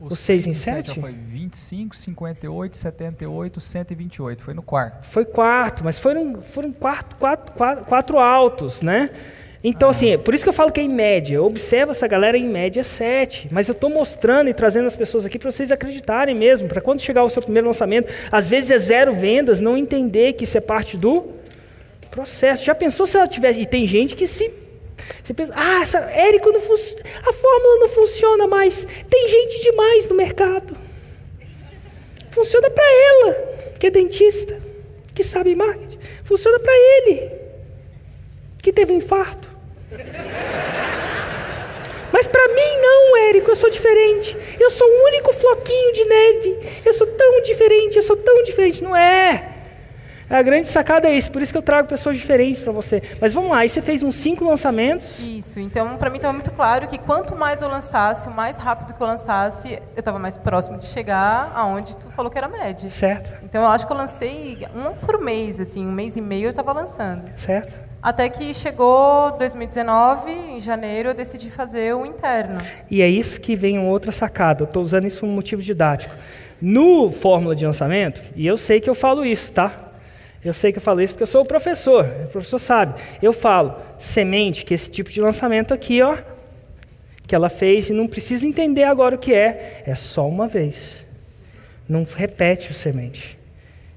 O 0.00 0.16
seis 0.16 0.46
em 0.46 0.54
sete? 0.54 0.98
Foi 0.98 1.12
25, 1.12 1.94
58, 1.94 2.76
78, 2.76 3.60
128. 3.60 4.42
Foi 4.42 4.54
no 4.54 4.62
quarto. 4.62 5.06
Foi 5.06 5.24
quarto, 5.24 5.84
mas 5.84 5.98
foram, 5.98 6.40
foram 6.42 6.72
quatro, 6.72 7.16
quatro, 7.18 7.52
quatro, 7.52 7.84
quatro 7.84 8.18
altos, 8.18 8.80
né? 8.80 9.10
Então, 9.62 9.90
assim, 9.90 10.16
por 10.16 10.32
isso 10.32 10.42
que 10.42 10.48
eu 10.48 10.54
falo 10.54 10.72
que 10.72 10.80
é 10.80 10.84
em 10.84 10.88
média. 10.88 11.42
Observa 11.42 11.92
essa 11.92 12.06
galera 12.06 12.38
em 12.38 12.48
média 12.48 12.82
sete. 12.82 13.46
Mas 13.50 13.68
eu 13.68 13.72
estou 13.72 13.90
mostrando 13.90 14.48
e 14.48 14.54
trazendo 14.54 14.86
as 14.86 14.96
pessoas 14.96 15.26
aqui 15.26 15.38
para 15.38 15.50
vocês 15.50 15.70
acreditarem 15.70 16.34
mesmo. 16.34 16.66
Para 16.66 16.80
quando 16.80 17.00
chegar 17.00 17.22
o 17.24 17.28
seu 17.28 17.42
primeiro 17.42 17.66
lançamento, 17.66 18.10
às 18.32 18.46
vezes 18.46 18.70
é 18.70 18.78
zero 18.78 19.12
vendas, 19.12 19.60
não 19.60 19.76
entender 19.76 20.32
que 20.32 20.44
isso 20.44 20.56
é 20.56 20.62
parte 20.62 20.96
do 20.96 21.26
processo. 22.10 22.64
Já 22.64 22.74
pensou 22.74 23.06
se 23.06 23.18
ela 23.18 23.28
tivesse. 23.28 23.60
E 23.60 23.66
tem 23.66 23.86
gente 23.86 24.16
que 24.16 24.26
se. 24.26 24.50
Você 25.22 25.34
pensa, 25.34 25.52
ah, 25.54 25.82
essa, 25.82 25.98
Érico, 26.10 26.50
não 26.50 26.58
a 26.60 27.32
fórmula 27.32 27.76
não 27.80 27.88
funciona 27.88 28.46
mais. 28.46 28.84
Tem 29.08 29.28
gente 29.28 29.62
demais 29.62 30.06
no 30.08 30.14
mercado. 30.14 30.76
Funciona 32.30 32.70
para 32.70 32.84
ela, 32.84 33.32
que 33.78 33.86
é 33.86 33.90
dentista, 33.90 34.60
que 35.14 35.22
sabe 35.22 35.54
marketing. 35.54 35.98
Funciona 36.24 36.58
para 36.58 36.72
ele, 36.72 37.32
que 38.62 38.72
teve 38.72 38.92
um 38.92 38.96
infarto. 38.96 39.48
Mas 42.12 42.26
para 42.26 42.48
mim 42.48 42.76
não, 42.80 43.16
Érico, 43.28 43.50
eu 43.50 43.56
sou 43.56 43.70
diferente. 43.70 44.36
Eu 44.58 44.70
sou 44.70 44.86
o 44.86 45.04
único 45.06 45.32
floquinho 45.32 45.92
de 45.92 46.04
neve. 46.04 46.58
Eu 46.84 46.92
sou 46.92 47.06
tão 47.06 47.40
diferente, 47.42 47.96
eu 47.96 48.02
sou 48.02 48.16
tão 48.16 48.42
diferente. 48.42 48.82
Não 48.82 48.96
é. 48.96 49.59
A 50.30 50.42
grande 50.42 50.68
sacada 50.68 51.08
é 51.08 51.16
isso, 51.16 51.32
por 51.32 51.42
isso 51.42 51.50
que 51.52 51.58
eu 51.58 51.62
trago 51.62 51.88
pessoas 51.88 52.16
diferentes 52.16 52.60
para 52.60 52.70
você. 52.70 53.02
Mas 53.20 53.34
vamos 53.34 53.50
lá, 53.50 53.58
aí 53.58 53.68
você 53.68 53.82
fez 53.82 54.00
uns 54.04 54.14
cinco 54.14 54.44
lançamentos. 54.44 55.18
Isso, 55.18 55.58
então 55.58 55.96
para 55.96 56.08
mim 56.08 56.18
estava 56.18 56.32
muito 56.32 56.52
claro 56.52 56.86
que 56.86 56.98
quanto 56.98 57.34
mais 57.34 57.62
eu 57.62 57.68
lançasse, 57.68 58.28
o 58.28 58.30
mais 58.30 58.56
rápido 58.56 58.94
que 58.94 59.02
eu 59.02 59.06
lançasse, 59.08 59.72
eu 59.72 59.98
estava 59.98 60.20
mais 60.20 60.38
próximo 60.38 60.78
de 60.78 60.86
chegar 60.86 61.50
aonde 61.52 61.96
tu 61.96 62.06
falou 62.12 62.30
que 62.30 62.38
era 62.38 62.46
média. 62.46 62.88
Certo. 62.90 63.32
Então 63.42 63.62
eu 63.62 63.68
acho 63.68 63.84
que 63.84 63.92
eu 63.92 63.96
lancei 63.96 64.58
um 64.72 64.94
por 65.04 65.20
mês, 65.20 65.58
assim, 65.58 65.84
um 65.84 65.90
mês 65.90 66.16
e 66.16 66.20
meio 66.20 66.44
eu 66.44 66.50
estava 66.50 66.72
lançando. 66.72 67.24
Certo. 67.34 67.74
Até 68.00 68.28
que 68.28 68.54
chegou 68.54 69.32
2019, 69.32 70.30
em 70.30 70.60
janeiro, 70.60 71.10
eu 71.10 71.14
decidi 71.14 71.50
fazer 71.50 71.92
o 71.94 72.06
interno. 72.06 72.60
E 72.88 73.02
é 73.02 73.08
isso 73.08 73.40
que 73.40 73.56
vem 73.56 73.78
outra 73.80 74.12
sacada. 74.12 74.62
Eu 74.62 74.66
estou 74.66 74.82
usando 74.82 75.06
isso 75.06 75.20
como 75.20 75.32
motivo 75.32 75.60
didático. 75.60 76.14
No 76.62 77.10
fórmula 77.10 77.54
de 77.54 77.66
lançamento, 77.66 78.22
e 78.36 78.46
eu 78.46 78.56
sei 78.56 78.80
que 78.80 78.88
eu 78.88 78.94
falo 78.94 79.24
isso, 79.24 79.52
tá? 79.52 79.89
Eu 80.44 80.52
sei 80.52 80.72
que 80.72 80.78
eu 80.78 80.82
falo 80.82 81.02
isso 81.02 81.12
porque 81.12 81.22
eu 81.22 81.26
sou 81.26 81.42
o 81.42 81.46
professor, 81.46 82.04
o 82.24 82.28
professor 82.28 82.58
sabe. 82.58 83.00
Eu 83.22 83.32
falo, 83.32 83.76
semente, 83.98 84.64
que 84.64 84.72
esse 84.72 84.90
tipo 84.90 85.10
de 85.10 85.20
lançamento 85.20 85.74
aqui, 85.74 86.00
ó, 86.00 86.16
que 87.26 87.34
ela 87.34 87.48
fez 87.48 87.90
e 87.90 87.92
não 87.92 88.08
precisa 88.08 88.46
entender 88.46 88.84
agora 88.84 89.14
o 89.14 89.18
que 89.18 89.34
é, 89.34 89.82
é 89.86 89.94
só 89.94 90.26
uma 90.26 90.48
vez. 90.48 91.04
Não 91.88 92.04
repete 92.04 92.70
o 92.70 92.74
semente. 92.74 93.38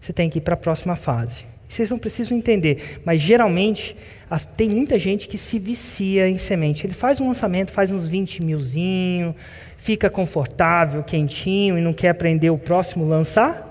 Você 0.01 0.11
tem 0.11 0.29
que 0.29 0.39
ir 0.39 0.41
para 0.41 0.55
a 0.55 0.57
próxima 0.57 0.95
fase. 0.95 1.45
Vocês 1.67 1.89
não 1.89 1.97
precisam 1.97 2.37
entender, 2.37 2.99
mas 3.03 3.21
geralmente 3.21 3.95
as, 4.29 4.43
tem 4.43 4.69
muita 4.69 4.99
gente 4.99 5.27
que 5.27 5.37
se 5.37 5.57
vicia 5.57 6.27
em 6.27 6.37
semente. 6.37 6.85
Ele 6.85 6.93
faz 6.93 7.21
um 7.21 7.27
lançamento, 7.27 7.71
faz 7.71 7.91
uns 7.91 8.05
20 8.07 8.43
milzinho, 8.43 9.33
fica 9.77 10.09
confortável, 10.09 11.01
quentinho 11.03 11.77
e 11.77 11.81
não 11.81 11.93
quer 11.93 12.09
aprender 12.09 12.49
o 12.49 12.57
próximo 12.57 13.07
lançamento. 13.07 13.63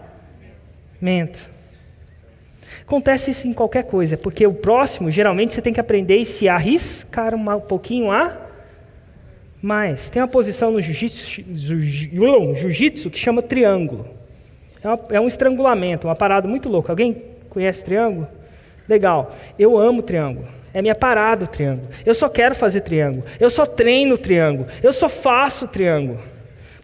Acontece 2.81 3.31
isso 3.31 3.47
em 3.47 3.53
qualquer 3.53 3.85
coisa, 3.85 4.17
porque 4.17 4.47
o 4.47 4.55
próximo, 4.55 5.11
geralmente, 5.11 5.53
você 5.53 5.63
tem 5.63 5.73
que 5.73 5.81
aprender 5.81 6.17
e 6.17 6.25
se 6.25 6.49
arriscar 6.49 7.35
um 7.35 7.61
pouquinho 7.61 8.11
a 8.11 8.37
mais. 9.63 10.11
Tem 10.11 10.21
uma 10.21 10.29
posição 10.29 10.71
no 10.73 10.81
jiu-jitsu 10.81 11.43
jiu 11.55 13.11
que 13.11 13.19
chama 13.19 13.43
triângulo. 13.43 14.07
É, 14.83 14.89
uma, 14.89 14.99
é 15.11 15.21
um 15.21 15.27
estrangulamento, 15.27 16.09
uma 16.09 16.17
parada 16.17 16.49
muito 16.49 16.69
louca. 16.69 16.93
Alguém 16.93 17.23
conhece 17.49 17.85
triângulo? 17.85 18.27
Legal. 18.89 19.31
Eu 19.59 19.79
amo 19.79 20.03
triângulo. 20.03 20.47
É 20.75 20.83
minha 20.83 20.95
parada 20.95 21.45
o 21.45 21.49
triângulo. 21.49 21.89
Eu 22.05 22.15
só 22.15 22.29
quero 22.29 22.55
fazer 22.55 22.81
triângulo. 22.81 23.25
Eu 23.39 23.51
só 23.51 23.65
treino 23.65 24.19
triângulo. 24.19 24.67
Eu 24.83 24.93
só 24.93 25.09
faço 25.09 25.69
triângulo 25.69 26.19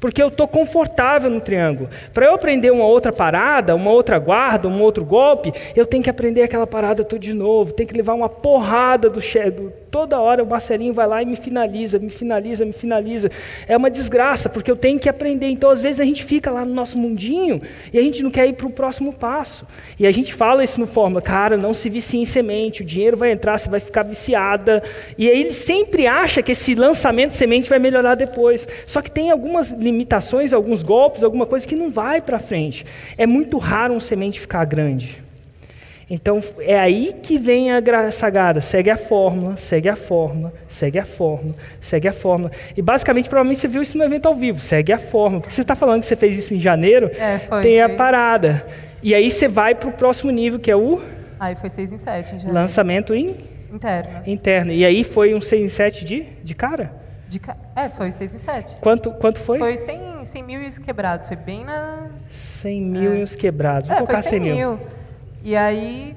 porque 0.01 0.23
eu 0.23 0.29
estou 0.29 0.47
confortável 0.47 1.31
no 1.31 1.41
triângulo. 1.41 1.89
Para 2.15 2.27
eu 2.27 2.35
aprender 2.35 2.71
uma 2.71 2.85
outra 2.85 3.13
parada, 3.13 3.75
uma 3.75 3.91
outra 3.91 4.19
guarda, 4.19 4.69
um 4.69 4.81
outro 4.81 5.05
golpe, 5.05 5.53
eu 5.75 5.85
tenho 5.85 6.03
que 6.03 6.11
aprender 6.11 6.43
aquela 6.43 6.67
parada 6.67 7.05
tudo 7.05 7.21
de 7.21 7.35
novo, 7.35 7.73
tenho 7.73 7.89
que 7.89 7.97
levar 7.97 8.15
uma 8.15 8.29
porrada 8.29 9.11
do, 9.11 9.21
do 9.21 9.73
toda 9.91 10.21
hora 10.21 10.43
o 10.43 10.47
Marcelinho 10.47 10.93
vai 10.93 11.07
lá 11.07 11.23
e 11.23 11.27
me 11.27 11.37
finaliza, 11.37 11.99
me 11.99 12.11
finaliza, 12.11 12.65
me 12.65 12.73
finaliza. 12.73 13.31
É 13.67 13.77
uma 13.77 13.91
desgraça, 13.91 14.49
porque 14.49 14.71
eu 14.71 14.77
tenho 14.77 14.99
que 14.99 15.09
aprender. 15.09 15.49
Então, 15.49 15.71
às 15.71 15.81
vezes, 15.81 16.01
a 16.01 16.05
gente 16.05 16.25
fica 16.25 16.51
lá 16.51 16.65
no 16.65 16.73
nosso 16.73 16.99
mundinho 16.99 17.61
e 17.93 17.99
a 17.99 18.03
gente 18.03 18.23
não 18.23 18.31
quer 18.31 18.47
ir 18.47 18.53
para 18.53 18.67
o 18.67 18.71
próximo 18.71 19.13
passo. 19.13 19.67
E 19.99 20.07
a 20.07 20.11
gente 20.11 20.35
fala 20.35 20.63
isso 20.63 20.79
no 20.81 20.87
Fórmula, 20.87 21.21
cara, 21.21 21.57
não 21.57 21.75
se 21.75 21.89
vicie 21.89 22.21
em 22.21 22.25
semente, 22.25 22.83
o 22.83 22.85
dinheiro 22.85 23.17
vai 23.17 23.33
entrar, 23.33 23.59
você 23.59 23.69
vai 23.69 23.81
ficar 23.81 24.03
viciada. 24.03 24.83
E 25.17 25.29
aí 25.29 25.41
ele 25.41 25.53
sempre 25.53 26.07
acha 26.07 26.43
que 26.43 26.53
esse 26.53 26.75
lançamento 26.75 27.31
de 27.31 27.37
semente 27.37 27.69
vai 27.69 27.79
melhorar 27.79 28.15
depois. 28.15 28.69
Só 28.87 29.01
que 29.01 29.11
tem 29.11 29.31
algumas 29.31 29.73
limitações, 29.91 30.53
alguns 30.53 30.83
golpes, 30.83 31.25
alguma 31.25 31.47
coisa 31.47 31.67
que 31.67 31.75
não 31.75 31.91
vai 31.91 32.21
para 32.21 32.39
frente. 32.39 32.85
É 33.17 33.27
muito 33.27 33.59
raro 33.59 33.95
um 33.95 34.01
semente 34.01 34.41
ficar 34.41 34.65
grande. 34.65 35.23
Então 36.11 36.41
é 36.61 36.79
aí 36.79 37.13
que 37.23 37.37
vem 37.37 37.71
a 37.71 38.11
sagada. 38.11 38.61
Segue 38.61 38.91
a 38.91 38.97
fórmula, 38.97 39.57
segue 39.57 39.89
a 39.89 39.97
fórmula, 39.97 40.53
segue 40.67 40.99
a 40.99 41.05
fórmula, 41.05 41.55
segue 41.81 42.09
a 42.09 42.13
fórmula. 42.13 42.51
E 42.77 42.81
basicamente, 42.81 43.29
provavelmente 43.29 43.61
você 43.61 43.69
viu 43.69 43.83
isso 43.83 43.99
no 43.99 44.05
evento 44.05 44.27
ao 44.27 44.35
vivo. 44.35 44.59
Segue 44.59 44.93
a 44.93 44.99
fórmula. 44.99 45.43
Porque 45.43 45.53
você 45.53 45.61
está 45.61 45.75
falando 45.75 46.01
que 46.01 46.07
você 46.07 46.17
fez 46.17 46.39
isso 46.39 46.55
em 46.55 46.61
janeiro, 46.61 47.11
é, 47.19 47.39
foi, 47.39 47.61
tem 47.61 47.83
a 47.83 47.91
parada. 47.91 48.67
E 49.03 49.15
aí 49.15 49.31
você 49.31 49.47
vai 49.47 49.75
para 49.75 49.89
o 49.89 49.93
próximo 49.93 50.31
nível, 50.31 50.59
que 50.59 50.71
é 50.71 50.77
o. 50.77 51.01
Aí 51.39 51.55
foi 51.55 51.69
6 51.69 51.93
em 51.93 51.99
7 51.99 52.35
em 52.35 52.39
janeiro. 52.39 52.55
Lançamento 52.55 53.15
em. 53.15 53.37
Interno. 53.71 54.23
Interno. 54.27 54.73
E 54.73 54.85
aí 54.87 55.05
foi 55.05 55.35
um 55.35 55.43
6 55.43 55.63
em 55.63 55.69
7 55.69 56.05
de, 56.07 56.27
de 56.43 56.55
cara? 56.55 56.91
De 57.29 57.39
ca... 57.39 57.57
É, 57.77 57.89
foi 57.91 58.11
6 58.11 58.35
em 58.35 58.39
7. 58.39 58.81
Quanto, 58.81 59.11
quanto 59.13 59.39
foi? 59.39 59.59
Foi 59.59 59.77
100, 59.77 60.25
100 60.25 60.43
mil 60.43 60.63
e 60.63 60.67
os 60.67 60.79
quebrados. 60.79 61.29
Foi 61.29 61.37
bem 61.37 61.65
na. 61.65 62.09
100 62.31 62.83
mil 62.83 63.13
é. 63.13 63.19
e 63.19 63.23
os 63.23 63.37
quebrados. 63.37 63.87
Vou 63.87 63.97
é, 63.97 63.99
colocar 64.01 64.23
foi 64.23 64.31
100 64.31 64.43
100 64.43 64.55
mil. 64.55 64.81
E 65.43 65.55
aí, 65.55 66.17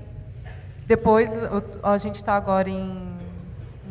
depois, 0.87 1.31
a 1.83 1.97
gente 1.97 2.15
está 2.15 2.35
agora 2.35 2.69
em, 2.69 2.97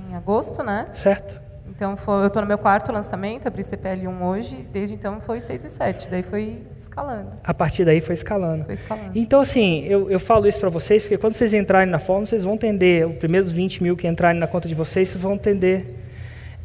em 0.09 0.15
agosto, 0.15 0.63
né? 0.63 0.87
Certo. 0.95 1.39
Então, 1.69 1.97
foi, 1.97 2.23
eu 2.23 2.27
estou 2.27 2.43
no 2.43 2.49
meu 2.49 2.59
quarto 2.59 2.93
lançamento, 2.93 3.47
abri 3.47 3.63
CPL1 3.63 4.21
hoje, 4.21 4.67
desde 4.71 4.95
então 4.95 5.21
foi 5.21 5.41
6 5.41 5.65
e 5.65 5.71
7, 5.71 6.11
daí 6.11 6.23
foi 6.23 6.63
escalando. 6.77 7.31
A 7.43 7.55
partir 7.55 7.85
daí 7.87 8.01
foi 8.03 8.13
escalando. 8.13 8.65
Foi 8.65 8.75
escalando. 8.75 9.13
Então, 9.15 9.41
assim, 9.41 9.85
eu, 9.87 10.11
eu 10.11 10.21
falo 10.21 10.47
isso 10.47 10.61
para 10.61 10.69
vocês, 10.69 11.05
porque 11.05 11.17
quando 11.17 11.35
vocês 11.35 11.55
entrarem 11.55 11.91
na 11.91 11.99
forma, 11.99 12.27
vocês 12.27 12.45
vão 12.45 12.55
entender, 12.55 13.07
os 13.07 13.17
primeiros 13.17 13.51
20 13.51 13.83
mil 13.83 13.97
que 13.97 14.07
entrarem 14.07 14.39
na 14.39 14.47
conta 14.47 14.69
de 14.69 14.75
vocês, 14.75 15.09
vocês 15.09 15.23
vão 15.23 15.35
entender. 15.35 16.00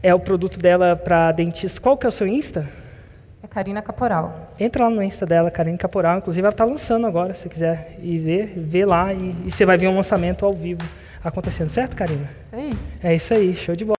É 0.05 0.13
o 0.13 0.19
produto 0.19 0.59
dela 0.59 0.95
para 0.95 1.31
dentista. 1.31 1.81
Qual 1.81 1.97
que 1.97 2.05
é 2.05 2.09
o 2.09 2.11
seu 2.11 2.27
Insta? 2.27 2.69
É 3.41 3.47
Karina 3.47 3.81
Caporal. 3.81 4.51
Entra 4.59 4.83
lá 4.83 4.89
no 4.91 5.01
Insta 5.01 5.25
dela, 5.25 5.49
Karina 5.49 5.79
Caporal. 5.79 6.19
Inclusive, 6.19 6.45
ela 6.45 6.53
está 6.53 6.63
lançando 6.63 7.07
agora, 7.07 7.33
se 7.33 7.49
quiser 7.49 7.97
ir 8.03 8.19
ver, 8.19 8.53
vê 8.55 8.85
lá 8.85 9.11
e, 9.11 9.35
e 9.47 9.49
você 9.49 9.65
vai 9.65 9.77
ver 9.77 9.87
um 9.87 9.95
lançamento 9.95 10.45
ao 10.45 10.53
vivo 10.53 10.83
acontecendo. 11.23 11.69
Certo, 11.69 11.95
Karina? 11.95 12.29
Isso 12.39 12.55
aí. 12.55 12.73
É 13.03 13.15
isso 13.15 13.33
aí, 13.33 13.55
show 13.55 13.75
de 13.75 13.83
bola. 13.83 13.93